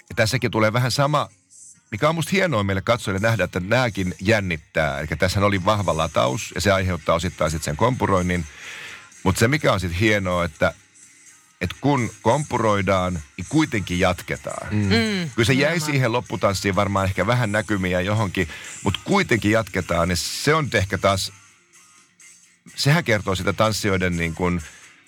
ja 0.08 0.14
tässäkin 0.16 0.50
tulee 0.50 0.72
vähän 0.72 0.90
sama, 0.90 1.28
mikä 1.90 2.08
on 2.08 2.14
musta 2.14 2.30
hienoa 2.32 2.64
meille 2.64 2.82
katsojille 2.82 3.28
nähdä, 3.28 3.44
että 3.44 3.60
nämäkin 3.60 4.14
jännittää. 4.20 4.98
Eli 4.98 5.06
tässä 5.18 5.40
oli 5.40 5.64
vahva 5.64 5.96
lataus 5.96 6.52
ja 6.54 6.60
se 6.60 6.72
aiheuttaa 6.72 7.14
osittain 7.14 7.50
sitten 7.50 7.64
sen 7.64 7.76
kompuroinnin. 7.76 8.46
Mutta 9.22 9.38
se 9.38 9.48
mikä 9.48 9.72
on 9.72 9.80
sitten 9.80 9.98
hienoa, 9.98 10.44
että, 10.44 10.74
että 11.60 11.76
kun 11.80 12.10
kompuroidaan, 12.22 13.14
niin 13.36 13.46
kuitenkin 13.48 13.98
jatketaan. 13.98 14.74
Mm. 14.74 14.88
Kyllä 15.34 15.46
se 15.46 15.52
jäi 15.52 15.80
siihen 15.80 16.12
lopputanssiin 16.12 16.74
varmaan 16.74 17.06
ehkä 17.06 17.26
vähän 17.26 17.52
näkymiä 17.52 18.00
johonkin, 18.00 18.48
mutta 18.84 19.00
kuitenkin 19.04 19.50
jatketaan. 19.50 20.10
Ja 20.10 20.16
se 20.16 20.54
on 20.54 20.68
ehkä 20.72 20.98
taas, 20.98 21.32
sehän 22.76 23.04
kertoo 23.04 23.34
sitä 23.34 23.52
tanssijoiden 23.52 24.16
niin 24.16 24.34
kuin 24.34 24.62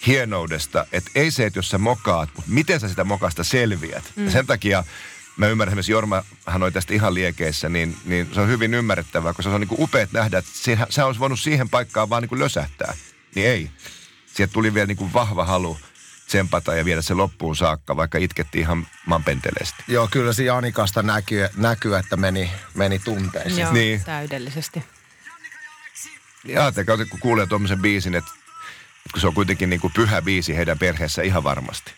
hienoudesta, 0.06 0.86
että 0.92 1.10
ei 1.14 1.30
se, 1.30 1.46
että 1.46 1.58
jos 1.58 1.68
sä 1.68 1.78
mokaat, 1.78 2.28
mutta 2.36 2.50
miten 2.50 2.80
sä 2.80 2.88
sitä 2.88 3.04
mokasta 3.04 3.44
selviät. 3.44 4.12
Mm. 4.16 4.24
Ja 4.24 4.30
sen 4.30 4.46
takia 4.46 4.84
mä 5.36 5.46
ymmärrän 5.46 5.70
esimerkiksi 5.72 5.92
Jorma, 5.92 6.22
hän 6.46 6.62
oli 6.62 6.72
tästä 6.72 6.94
ihan 6.94 7.14
liekeissä, 7.14 7.68
niin, 7.68 7.96
niin 8.04 8.30
se 8.34 8.40
on 8.40 8.48
hyvin 8.48 8.74
ymmärrettävää, 8.74 9.32
koska 9.32 9.50
se 9.50 9.54
on 9.54 9.60
niin 9.60 9.68
kuin 9.68 9.82
upeat 9.82 10.12
nähdä, 10.12 10.38
että 10.38 10.50
se, 10.54 10.78
sä 10.90 11.06
olisi 11.06 11.20
voinut 11.20 11.40
siihen 11.40 11.68
paikkaan 11.68 12.10
vaan 12.10 12.22
niin 12.22 12.28
kuin 12.28 12.38
lösähtää. 12.38 12.94
Niin 13.34 13.46
ei. 13.46 13.70
Sieltä 14.34 14.52
tuli 14.52 14.74
vielä 14.74 14.86
niin 14.86 14.96
kuin 14.96 15.12
vahva 15.12 15.44
halu 15.44 15.78
tsempata 16.26 16.74
ja 16.74 16.84
viedä 16.84 17.02
se 17.02 17.14
loppuun 17.14 17.56
saakka, 17.56 17.96
vaikka 17.96 18.18
itkettiin 18.18 18.62
ihan 18.62 18.86
manpenteleesti. 19.06 19.84
Joo, 19.88 20.08
kyllä 20.10 20.32
se 20.32 20.44
Janikasta 20.44 21.02
näkyy, 21.02 21.48
näkyy 21.56 21.96
että 21.96 22.16
meni, 22.16 22.50
meni 22.74 22.98
tunteisiin. 22.98 23.58
Joo, 23.58 23.72
Niin. 23.72 24.04
täydellisesti. 24.04 24.84
Ja 26.44 26.62
ajatelkaa, 26.62 26.96
kun 26.96 27.20
kuulee 27.20 27.46
tuommoisen 27.46 27.78
biisin, 27.82 28.14
että 28.14 28.30
kun 29.12 29.20
se 29.20 29.26
on 29.26 29.34
kuitenkin 29.34 29.70
niin 29.70 29.80
kuin 29.80 29.92
pyhä 29.92 30.22
biisi 30.22 30.56
heidän 30.56 30.78
perheessä 30.78 31.22
ihan 31.22 31.44
varmasti. 31.44 31.92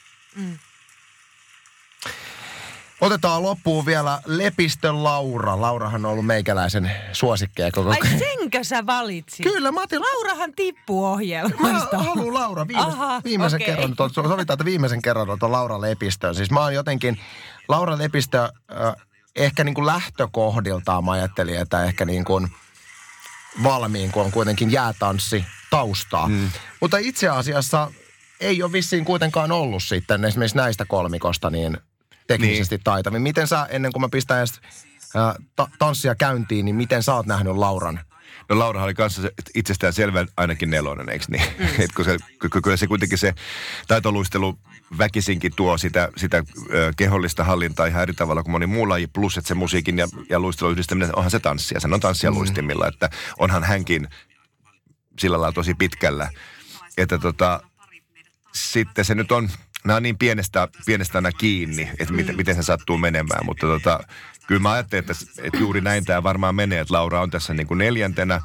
Otetaan 3.00 3.42
loppuun 3.42 3.86
vielä 3.86 4.20
Lepistön 4.26 5.04
Laura. 5.04 5.60
Laurahan 5.60 6.04
on 6.06 6.12
ollut 6.12 6.26
meikäläisen 6.26 6.92
suosikkeja 7.12 7.70
koko 7.72 7.90
Ai 7.90 8.18
senkö 8.18 8.64
sä 8.64 8.86
valitsit? 8.86 9.42
Kyllä, 9.42 9.72
mä 9.72 9.82
otin 9.82 10.00
Laurahan 10.00 10.52
tippuu 10.52 11.04
Mä 11.04 11.10
ohjelmasta. 11.10 11.98
haluan 11.98 12.34
Laura 12.34 12.68
viimeis, 12.68 12.86
Aha, 12.88 13.20
viimeisen 13.24 13.56
okei. 13.56 13.66
kerran. 13.66 13.96
Tuon, 13.96 14.10
sovitaan, 14.14 14.54
että 14.54 14.64
viimeisen 14.64 15.02
kerran 15.02 15.30
on 15.30 15.52
Laura 15.52 15.80
Lepistön. 15.80 16.34
Siis 16.34 16.50
mä 16.50 16.60
oon 16.60 16.74
jotenkin, 16.74 17.20
Laura 17.68 17.98
Lepistö 17.98 18.42
äh, 18.42 19.06
ehkä 19.36 19.64
niin 19.64 19.74
kuin 19.74 19.86
lähtökohdiltaan 19.86 21.04
mä 21.04 21.12
ajattelin, 21.12 21.58
että 21.58 21.84
ehkä 21.84 22.04
niin 22.04 22.24
kuin 22.24 22.48
valmiin, 23.62 24.12
kun 24.12 24.22
on 24.24 24.32
kuitenkin 24.32 24.72
jäätanssi 24.72 25.44
taustaa. 25.70 26.28
Mm. 26.28 26.50
Mutta 26.80 26.98
itse 26.98 27.28
asiassa 27.28 27.92
ei 28.40 28.62
ole 28.62 28.72
vissiin 28.72 29.04
kuitenkaan 29.04 29.52
ollut 29.52 29.82
sitten 29.82 30.24
esimerkiksi 30.24 30.56
näistä 30.56 30.84
kolmikosta 30.84 31.50
niin 31.50 31.78
teknisesti 32.26 32.76
niin. 32.76 32.84
taitavin. 32.84 33.22
Miten 33.22 33.46
sä, 33.48 33.66
ennen 33.70 33.92
kuin 33.92 34.00
mä 34.00 34.08
pistän 34.08 34.38
edes 34.38 34.60
äh, 35.16 35.34
ta- 35.56 35.70
tanssia 35.78 36.14
käyntiin, 36.14 36.64
niin 36.64 36.76
miten 36.76 37.02
sä 37.02 37.14
oot 37.14 37.26
nähnyt 37.26 37.56
Lauran 37.56 38.00
No 38.48 38.58
Laura 38.58 38.84
oli 38.84 38.94
kanssa 38.94 39.22
se 39.22 39.32
itsestään 39.54 39.92
selvä 39.92 40.26
ainakin 40.36 40.70
nelonen, 40.70 41.08
eikö 41.08 41.24
niin? 41.28 41.42
Mm. 41.58 41.66
Et 41.84 41.92
kun 41.96 42.04
se, 42.04 42.16
ky- 42.38 42.60
kyllä 42.62 42.76
se 42.76 42.86
kuitenkin 42.86 43.18
se 43.18 43.34
taitoluistelu 43.88 44.58
väkisinkin 44.98 45.52
tuo 45.56 45.78
sitä, 45.78 46.08
sitä 46.16 46.44
ö, 46.72 46.92
kehollista 46.96 47.44
hallintaa 47.44 47.86
ihan 47.86 48.02
eri 48.02 48.14
tavalla 48.14 48.42
kuin 48.42 48.52
moni 48.52 48.66
muu 48.66 48.88
laji, 48.88 49.06
plus 49.06 49.38
että 49.38 49.48
se 49.48 49.54
musiikin 49.54 49.98
ja, 49.98 50.08
ja 50.28 50.40
luistelun 50.40 50.72
yhdistäminen, 50.72 51.16
onhan 51.16 51.30
se 51.30 51.40
tanssia, 51.40 51.80
se 51.80 51.88
on 51.92 52.00
tanssia 52.00 52.30
mm. 52.30 52.36
luistimilla, 52.36 52.88
että 52.88 53.10
onhan 53.38 53.64
hänkin 53.64 54.08
sillä 55.18 55.40
lailla 55.40 55.52
tosi 55.52 55.74
pitkällä. 55.74 56.30
Että 56.96 57.18
tota, 57.18 57.60
sitten 58.54 59.04
se 59.04 59.14
nyt 59.14 59.32
on, 59.32 59.50
nämä 59.84 59.96
on 59.96 60.02
niin 60.02 60.18
pienestä, 60.18 60.68
pienestä 60.86 61.18
aina 61.18 61.32
kiinni, 61.32 61.90
että 61.98 62.14
miten, 62.14 62.36
miten 62.36 62.54
se 62.54 62.62
sattuu 62.62 62.98
menemään, 62.98 63.46
mutta 63.46 63.66
tota, 63.66 64.00
kyllä 64.46 64.60
mä 64.60 64.72
ajattelin, 64.72 65.00
että, 65.10 65.24
että 65.42 65.58
juuri 65.58 65.80
näin 65.80 66.04
tämä 66.04 66.22
varmaan 66.22 66.54
menee, 66.54 66.80
että 66.80 66.94
Laura 66.94 67.20
on 67.20 67.30
tässä 67.30 67.54
niin 67.54 67.66
kuin 67.66 67.78
neljäntenä, 67.78 68.40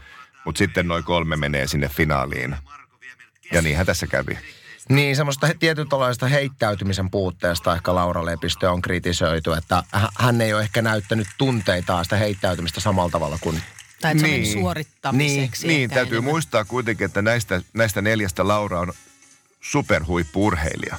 mutta 0.45 0.59
sitten 0.59 0.87
noin 0.87 1.03
kolme 1.03 1.35
menee 1.35 1.67
sinne 1.67 1.89
finaaliin. 1.89 2.55
Ja 3.51 3.61
niinhän 3.61 3.85
tässä 3.85 4.07
kävi. 4.07 4.37
Niin, 4.89 5.15
semmoista 5.15 5.47
tietynlaista 5.59 6.27
heittäytymisen 6.27 7.11
puutteesta 7.11 7.75
ehkä 7.75 7.95
Laura 7.95 8.25
Lepistö 8.25 8.71
on 8.71 8.81
kritisoitu, 8.81 9.53
että 9.53 9.83
hä- 9.91 10.09
hän 10.19 10.41
ei 10.41 10.53
ole 10.53 10.61
ehkä 10.61 10.81
näyttänyt 10.81 11.27
tunteitaan 11.37 12.05
sitä 12.05 12.17
heittäytymistä 12.17 12.79
samalla 12.79 13.11
tavalla 13.11 13.37
kuin 13.41 13.61
Tai 14.03 14.11
että 14.11 14.21
se 14.21 14.25
on 14.25 14.31
Niin. 14.31 14.43
niin 14.43 14.61
suorittamiseksi. 14.61 15.67
Niin, 15.67 15.83
ehkä 15.83 15.95
täytyy 15.95 16.17
enemmän. 16.17 16.31
muistaa 16.31 16.65
kuitenkin, 16.65 17.05
että 17.05 17.21
näistä, 17.21 17.61
näistä 17.73 18.01
neljästä 18.01 18.47
Laura 18.47 18.79
on 18.79 18.93
superhuippuurheilija. 19.61 20.97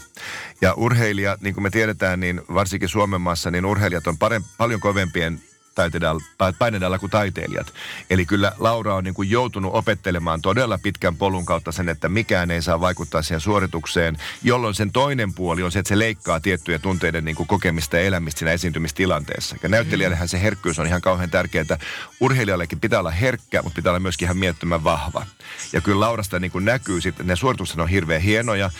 Ja 0.60 0.74
urheilija, 0.74 1.38
niin 1.40 1.54
kuin 1.54 1.62
me 1.62 1.70
tiedetään, 1.70 2.20
niin 2.20 2.40
varsinkin 2.54 2.88
Suomen 2.88 3.20
maassa, 3.20 3.50
niin 3.50 3.66
urheilijat 3.66 4.06
on 4.06 4.18
parem, 4.18 4.42
paljon 4.58 4.80
kovempien 4.80 5.40
taiteiden 5.74 6.08
alla- 6.08 6.52
paineiden 6.58 6.86
alla 6.86 6.98
kuin 6.98 7.10
taiteilijat. 7.10 7.72
Eli 8.10 8.26
kyllä 8.26 8.52
Laura 8.58 8.94
on 8.94 9.04
niin 9.04 9.14
kuin 9.14 9.30
joutunut 9.30 9.74
opettelemaan 9.74 10.42
todella 10.42 10.78
pitkän 10.78 11.16
polun 11.16 11.44
kautta 11.44 11.72
sen, 11.72 11.88
että 11.88 12.08
mikään 12.08 12.50
ei 12.50 12.62
saa 12.62 12.80
vaikuttaa 12.80 13.22
siihen 13.22 13.40
suoritukseen, 13.40 14.16
jolloin 14.42 14.74
sen 14.74 14.92
toinen 14.92 15.34
puoli 15.34 15.62
on 15.62 15.72
se, 15.72 15.78
että 15.78 15.88
se 15.88 15.98
leikkaa 15.98 16.40
tiettyjä 16.40 16.78
tunteiden 16.78 17.24
niin 17.24 17.36
kuin 17.36 17.46
kokemista 17.46 17.96
ja 17.96 18.02
elämistä 18.02 18.38
siinä 18.38 18.52
esiintymistilanteessa. 18.52 19.56
Ja 19.62 19.68
näyttelijällehän 19.68 20.28
se 20.28 20.42
herkkyys 20.42 20.78
on 20.78 20.86
ihan 20.86 21.00
kauhean 21.00 21.30
tärkeää. 21.30 21.78
Urheilijallekin 22.20 22.80
pitää 22.80 23.00
olla 23.00 23.10
herkkä, 23.10 23.62
mutta 23.62 23.76
pitää 23.76 23.90
olla 23.90 24.00
myöskin 24.00 24.26
ihan 24.26 24.36
miettömän 24.36 24.84
vahva. 24.84 25.26
Ja 25.72 25.80
kyllä 25.80 26.00
Laurasta 26.00 26.40
niin 26.40 26.50
kuin 26.50 26.64
näkyy 26.64 27.00
sitten, 27.00 27.26
ne 27.26 27.36
suoritukset 27.36 27.80
on 27.80 27.88
hirveän 27.88 28.22
hienoja. 28.22 28.70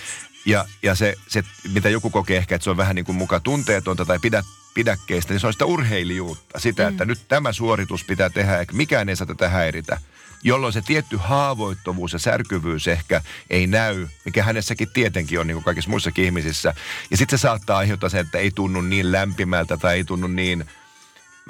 Ja, 0.47 0.65
ja 0.83 0.95
se, 0.95 1.15
se, 1.29 1.43
mitä 1.73 1.89
joku 1.89 2.11
kokee 2.11 2.37
ehkä, 2.37 2.55
että 2.55 2.65
se 2.65 2.71
on 2.71 2.77
vähän 2.77 2.95
niin 2.95 3.05
kuin 3.05 3.17
muka 3.17 3.41
tunteetonta 3.41 4.05
tai 4.05 4.19
pidä, 4.19 4.43
pidäkkeistä, 4.75 5.33
niin 5.33 5.41
se 5.41 5.47
on 5.47 5.53
sitä 5.53 5.65
urheilijuutta. 5.65 6.61
Sitä, 6.61 6.83
mm. 6.83 6.89
että 6.89 7.05
nyt 7.05 7.19
tämä 7.29 7.53
suoritus 7.53 8.05
pitää 8.05 8.31
tehdä, 8.31 8.59
eikä 8.59 8.73
mikään 8.73 9.09
ei 9.09 9.17
saa 9.17 9.27
tätä 9.27 9.49
häiritä. 9.49 10.01
Jolloin 10.43 10.73
se 10.73 10.83
tietty 10.83 11.17
haavoittuvuus 11.17 12.13
ja 12.13 12.19
särkyvyys 12.19 12.89
ehkä 12.89 13.23
ei 13.51 13.67
näy, 13.67 14.07
mikä 14.25 14.43
hänessäkin 14.43 14.91
tietenkin 14.91 15.41
on 15.41 15.47
niin 15.47 15.55
kuin 15.55 15.65
kaikissa 15.65 15.91
muissakin 15.91 16.25
ihmisissä. 16.25 16.75
Ja 17.11 17.17
sitten 17.17 17.39
se 17.39 17.43
saattaa 17.43 17.79
aiheuttaa 17.79 18.09
sen, 18.09 18.21
että 18.21 18.39
ei 18.39 18.51
tunnu 18.51 18.81
niin 18.81 19.13
lämpimältä 19.13 19.77
tai 19.77 19.97
ei 19.97 20.05
tunnu 20.05 20.27
niin 20.27 20.65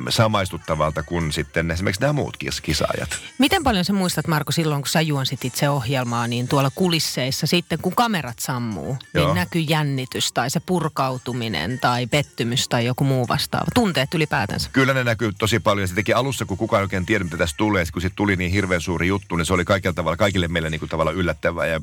samaistuttavalta 0.09 1.03
kuin 1.03 1.33
sitten 1.33 1.71
esimerkiksi 1.71 2.01
nämä 2.01 2.13
muut 2.13 2.37
kis- 2.37 2.61
kisaajat. 2.61 3.19
Miten 3.39 3.63
paljon 3.63 3.85
sä 3.85 3.93
muistat, 3.93 4.27
Marko, 4.27 4.53
silloin 4.53 4.83
kun 4.83 4.89
sä 4.89 5.01
juonsit 5.01 5.45
itse 5.45 5.69
ohjelmaa, 5.69 6.27
niin 6.27 6.49
tuolla 6.49 6.71
kulisseissa 6.75 7.47
sitten 7.47 7.79
kun 7.83 7.95
kamerat 7.95 8.39
sammuu, 8.39 8.97
Joo. 9.15 9.27
niin 9.27 9.35
näkyy 9.35 9.61
jännitys 9.63 10.33
tai 10.33 10.51
se 10.51 10.61
purkautuminen 10.61 11.79
tai 11.79 12.07
pettymys 12.07 12.69
tai 12.69 12.87
joku 12.87 13.05
muu 13.05 13.29
vastaava. 13.29 13.67
Tunteet 13.75 14.15
ylipäätänsä. 14.15 14.71
Kyllä 14.73 14.95
ne 14.95 15.05
näkyy 15.05 15.33
tosi 15.39 15.61
paljon. 15.61 15.89
Teki 15.95 16.13
alussa, 16.13 16.45
kun 16.45 16.57
kukaan 16.59 16.83
oikein 16.83 17.07
tiedä, 17.07 17.25
mitä 17.25 17.37
tässä 17.37 17.57
tulee. 17.57 17.85
Kun 17.93 18.03
siitä 18.03 18.17
tuli 18.17 18.37
niin 18.37 18.53
hirveän 18.53 18.81
suuri 18.81 19.07
juttu, 19.09 19.37
niin 19.37 19.47
se 19.47 19.53
oli 19.55 19.65
kaikilla 19.65 19.95
tavalla, 19.95 20.17
kaikille 20.17 20.49
meille 20.49 20.71
niin 20.71 20.79
kuin 20.79 20.89
tavalla 20.89 21.11
yllättävää. 21.13 21.67
Ja, 21.67 21.81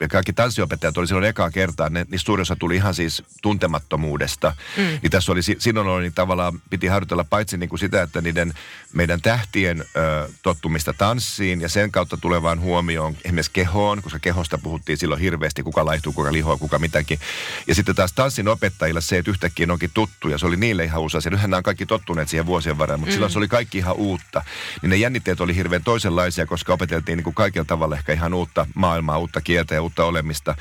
ja 0.00 0.08
kaikki 0.08 0.32
tanssiopettajat 0.32 0.98
oli 0.98 1.06
silloin 1.06 1.26
ekaa 1.26 1.50
kertaa. 1.50 1.88
Ne, 1.90 2.06
niistä 2.10 2.26
suurin 2.26 2.42
osa 2.42 2.56
tuli 2.56 2.76
ihan 2.76 2.94
siis 2.94 3.22
tuntemattomuudesta. 3.42 4.56
Mm. 4.76 4.82
Niin 5.02 5.10
tässä 5.10 5.32
oli, 5.32 5.42
si- 5.42 5.56
silloin 5.58 5.86
oli 5.88 6.02
niin 6.02 6.12
tavallaan, 6.14 6.60
piti 6.70 6.86
harjoitella 6.86 7.24
paitsi 7.24 7.53
niin 7.60 7.68
kuin 7.68 7.78
sitä, 7.78 8.02
että 8.02 8.20
niiden 8.20 8.54
meidän 8.92 9.20
tähtien 9.20 9.80
ö, 9.80 10.28
tottumista 10.42 10.92
tanssiin 10.92 11.60
ja 11.60 11.68
sen 11.68 11.92
kautta 11.92 12.16
tulevaan 12.16 12.60
huomioon 12.60 13.16
esimerkiksi 13.24 13.50
kehoon, 13.52 14.02
koska 14.02 14.18
kehosta 14.18 14.58
puhuttiin 14.58 14.98
silloin 14.98 15.20
hirveästi, 15.20 15.62
kuka 15.62 15.84
laihtuu, 15.84 16.12
kuka 16.12 16.32
lihoa, 16.32 16.56
kuka 16.56 16.78
mitäkin. 16.78 17.18
Ja 17.66 17.74
sitten 17.74 17.94
taas 17.94 18.12
tanssin 18.12 18.48
opettajilla 18.48 19.00
se, 19.00 19.18
että 19.18 19.30
yhtäkkiä 19.30 19.66
onkin 19.70 19.90
tuttu 19.94 20.28
ja 20.28 20.38
se 20.38 20.46
oli 20.46 20.56
niille 20.56 20.84
ihan 20.84 21.00
uusi 21.00 21.16
asia. 21.16 21.30
Nythän 21.30 21.50
nämä 21.50 21.58
on 21.58 21.62
kaikki 21.62 21.86
tottuneet 21.86 22.28
siihen 22.28 22.46
vuosien 22.46 22.78
varrella, 22.78 22.98
mutta 22.98 23.10
mm. 23.10 23.14
silloin 23.14 23.32
se 23.32 23.38
oli 23.38 23.48
kaikki 23.48 23.78
ihan 23.78 23.96
uutta. 23.96 24.44
Niin 24.82 24.90
ne 24.90 24.96
jännitteet 24.96 25.40
oli 25.40 25.56
hirveän 25.56 25.84
toisenlaisia, 25.84 26.46
koska 26.46 26.72
opeteltiin 26.72 27.16
niin 27.16 27.24
kuin 27.24 27.34
kaikilla 27.34 27.64
tavalla 27.64 27.96
ehkä 27.96 28.12
ihan 28.12 28.34
uutta 28.34 28.66
maailmaa, 28.74 29.18
uutta 29.18 29.40
kieltä 29.40 29.74
ja 29.74 29.82
uutta 29.82 30.04
olemista. 30.04 30.56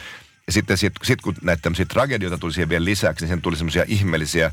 Ja 0.47 0.53
sitten 0.53 0.77
sit, 0.77 0.93
sit 1.03 1.21
kun 1.21 1.35
näitä 1.41 1.61
tämmöisiä 1.61 1.85
tragedioita 1.85 2.37
tuli 2.37 2.53
siihen 2.53 2.69
vielä 2.69 2.85
lisäksi, 2.85 3.25
niin 3.25 3.29
sen 3.29 3.41
tuli 3.41 3.55
semmoisia 3.55 3.85
ihmeellisiä, 3.87 4.51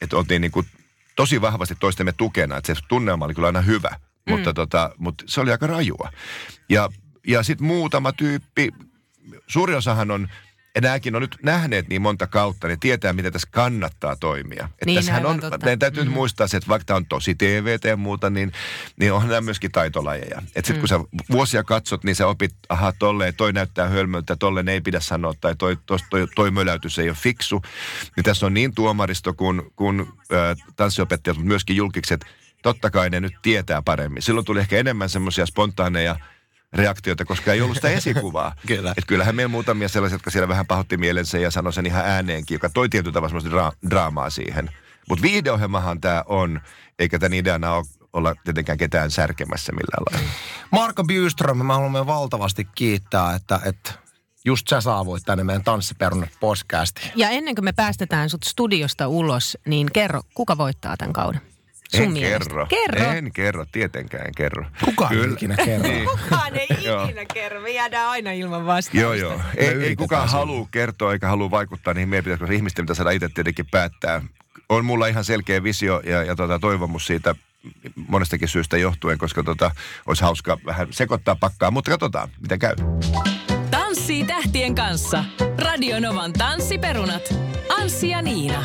että 0.00 0.16
oltiin 0.16 0.40
niin 0.40 0.52
kuin 0.52 0.66
tosi 1.16 1.40
vahvasti 1.40 1.74
toistemme 1.80 2.12
tukena. 2.12 2.56
Että 2.56 2.74
se 2.74 2.80
tunnelma 2.88 3.24
oli 3.24 3.34
kyllä 3.34 3.46
aina 3.46 3.60
hyvä, 3.60 3.90
mm. 3.90 4.32
mutta, 4.32 4.54
tota, 4.54 4.90
mutta 4.98 5.24
se 5.26 5.40
oli 5.40 5.50
aika 5.50 5.66
rajua. 5.66 6.10
Ja, 6.68 6.88
ja 7.26 7.42
sitten 7.42 7.66
muutama 7.66 8.12
tyyppi, 8.12 8.68
suuri 9.46 9.74
osahan 9.74 10.10
on, 10.10 10.28
ja 10.76 10.80
nämäkin 10.82 11.16
on 11.16 11.22
nyt 11.22 11.36
nähneet 11.42 11.88
niin 11.88 12.02
monta 12.02 12.26
kautta, 12.26 12.68
niin 12.68 12.80
tietää, 12.80 13.12
miten 13.12 13.32
tässä 13.32 13.48
kannattaa 13.50 14.16
toimia. 14.16 14.64
Että 14.64 14.86
Niin, 14.86 14.96
tässähän 14.96 15.26
on, 15.26 15.40
totta. 15.40 15.58
meidän 15.64 15.78
täytyy 15.78 16.04
Mm. 16.04 16.10
muistaa 16.10 16.46
se, 16.46 16.56
että 16.56 16.68
vaikka 16.68 16.84
tämä 16.84 16.96
on 16.96 17.06
tosi 17.06 17.34
TVT 17.34 17.84
ja 17.84 17.96
muuta, 17.96 18.30
niin, 18.30 18.52
niin 19.00 19.12
onhan 19.12 19.28
nämä 19.30 19.40
myöskin 19.40 19.72
taitolajeja. 19.72 20.38
Että 20.56 20.66
sitten 20.66 20.78
kun 20.78 20.88
sä 20.88 21.00
vuosia 21.30 21.64
katsot, 21.64 22.04
niin 22.04 22.16
sä 22.16 22.26
opit, 22.26 22.54
aha, 22.68 22.92
tolleen, 22.98 23.34
toi 23.34 23.52
näyttää 23.52 23.88
hölmöltä, 23.88 24.36
tolleen 24.36 24.68
ei 24.68 24.80
pidä 24.80 25.00
sanoa, 25.00 25.32
tai 25.40 25.54
toi, 25.56 25.76
toi, 25.86 25.98
toi, 26.10 26.26
toi 26.34 26.50
möläytys 26.50 26.98
ei 26.98 27.08
ole 27.08 27.16
fiksu. 27.20 27.62
Niin 28.16 28.24
tässä 28.24 28.46
on 28.46 28.54
niin 28.54 28.74
tuomaristo 28.74 29.34
kuin, 29.34 29.62
kuin 29.76 30.00
äh, 30.00 30.56
tanssiopettajat, 30.76 31.36
mutta 31.36 31.48
myöskin 31.48 31.76
julkikset, 31.76 32.24
totta 32.62 32.90
kai 32.90 33.10
ne 33.10 33.20
nyt 33.20 33.34
tietää 33.42 33.82
paremmin. 33.82 34.22
Silloin 34.22 34.46
tuli 34.46 34.60
ehkä 34.60 34.76
enemmän 34.78 35.08
semmoisia 35.08 35.46
spontaaneja 35.46 36.16
reaktioita, 36.76 37.24
koska 37.24 37.52
ei 37.52 37.60
ollut 37.60 37.76
sitä 37.76 37.88
esikuvaa. 37.88 38.54
Kyllä. 38.66 38.94
Et 38.98 39.04
kyllähän 39.06 39.36
meillä 39.36 39.50
muutamia 39.50 39.88
sellaisia, 39.88 40.14
jotka 40.14 40.30
siellä 40.30 40.48
vähän 40.48 40.66
pahoitti 40.66 40.96
mielensä 40.96 41.38
ja 41.38 41.50
sanoi 41.50 41.72
sen 41.72 41.86
ihan 41.86 42.04
ääneenkin, 42.04 42.54
joka 42.54 42.70
toi 42.70 42.88
tietyllä 42.88 43.14
tavalla 43.14 43.40
semmoista 43.40 43.50
dra- 43.50 43.90
draamaa 43.90 44.30
siihen. 44.30 44.70
Mutta 45.08 45.22
viihdeohjelmahan 45.22 46.00
tämä 46.00 46.24
on, 46.26 46.60
eikä 46.98 47.18
tämän 47.18 47.34
ideana 47.34 47.72
ole 47.72 47.84
olla 48.12 48.34
tietenkään 48.44 48.78
ketään 48.78 49.10
särkemässä 49.10 49.72
millään 49.72 50.02
lailla. 50.10 50.30
Marko 50.72 51.04
Byström, 51.04 51.66
mä 51.66 51.74
haluan 51.74 52.06
valtavasti 52.06 52.68
kiittää, 52.74 53.34
että, 53.34 53.60
että 53.64 53.92
just 54.44 54.68
sä 54.68 54.80
saavuit 54.80 55.22
tänne 55.24 55.44
meidän 55.44 55.64
Tanssiperunat 55.64 56.28
podcastiin. 56.40 57.12
Ja 57.16 57.30
ennen 57.30 57.54
kuin 57.54 57.64
me 57.64 57.72
päästetään 57.72 58.30
sut 58.30 58.42
studiosta 58.44 59.08
ulos, 59.08 59.58
niin 59.66 59.92
kerro, 59.92 60.22
kuka 60.34 60.58
voittaa 60.58 60.96
tämän 60.96 61.12
kauden? 61.12 61.40
Sun 61.90 62.02
en 62.04 62.12
mielestä. 62.12 62.44
kerro. 62.48 62.66
Kerro. 62.66 63.10
En 63.12 63.32
kerro, 63.32 63.64
tietenkään 63.72 64.26
en 64.26 64.34
kerro. 64.36 64.64
Kukaan 64.84 65.12
ei 65.14 65.32
ikinä 65.32 65.56
kerro. 65.56 65.88
Niin. 65.88 66.08
Kukaan 66.08 66.56
ei 66.56 66.66
ikinä 67.04 67.24
kerro. 67.34 67.60
Me 67.60 67.70
jäädään 67.70 68.08
aina 68.10 68.32
ilman 68.32 68.66
vastausta. 68.66 69.00
Joo, 69.00 69.14
joo. 69.14 69.40
Ei, 69.56 69.68
ei 69.68 69.96
kukaan 69.96 70.28
halua 70.28 70.68
kertoa 70.70 71.12
eikä 71.12 71.28
halua 71.28 71.50
vaikuttaa 71.50 71.94
niihin 71.94 72.08
mielipiteisiin, 72.08 72.38
koska 72.40 72.54
ihmisten 72.54 72.84
pitää 72.84 72.94
saada 72.94 73.10
itse 73.10 73.28
tietenkin 73.28 73.66
päättää. 73.70 74.22
On 74.68 74.84
mulla 74.84 75.06
ihan 75.06 75.24
selkeä 75.24 75.62
visio 75.62 76.00
ja, 76.04 76.22
ja 76.22 76.36
tota, 76.36 76.58
toivomus 76.58 77.06
siitä 77.06 77.34
monestakin 78.08 78.48
syystä 78.48 78.76
johtuen, 78.78 79.18
koska 79.18 79.42
tota, 79.42 79.70
olisi 80.06 80.22
hauska 80.22 80.58
vähän 80.66 80.88
sekoittaa 80.90 81.36
pakkaa, 81.36 81.70
mutta 81.70 81.90
katsotaan, 81.90 82.28
miten 82.40 82.58
käy. 82.58 82.74
Tanssii 83.70 84.24
tähtien 84.24 84.74
kanssa. 84.74 85.24
Radionovan 85.58 86.32
tanssiperunat. 86.32 87.34
Anssi 87.78 88.08
ja 88.08 88.22
Niina. 88.22 88.64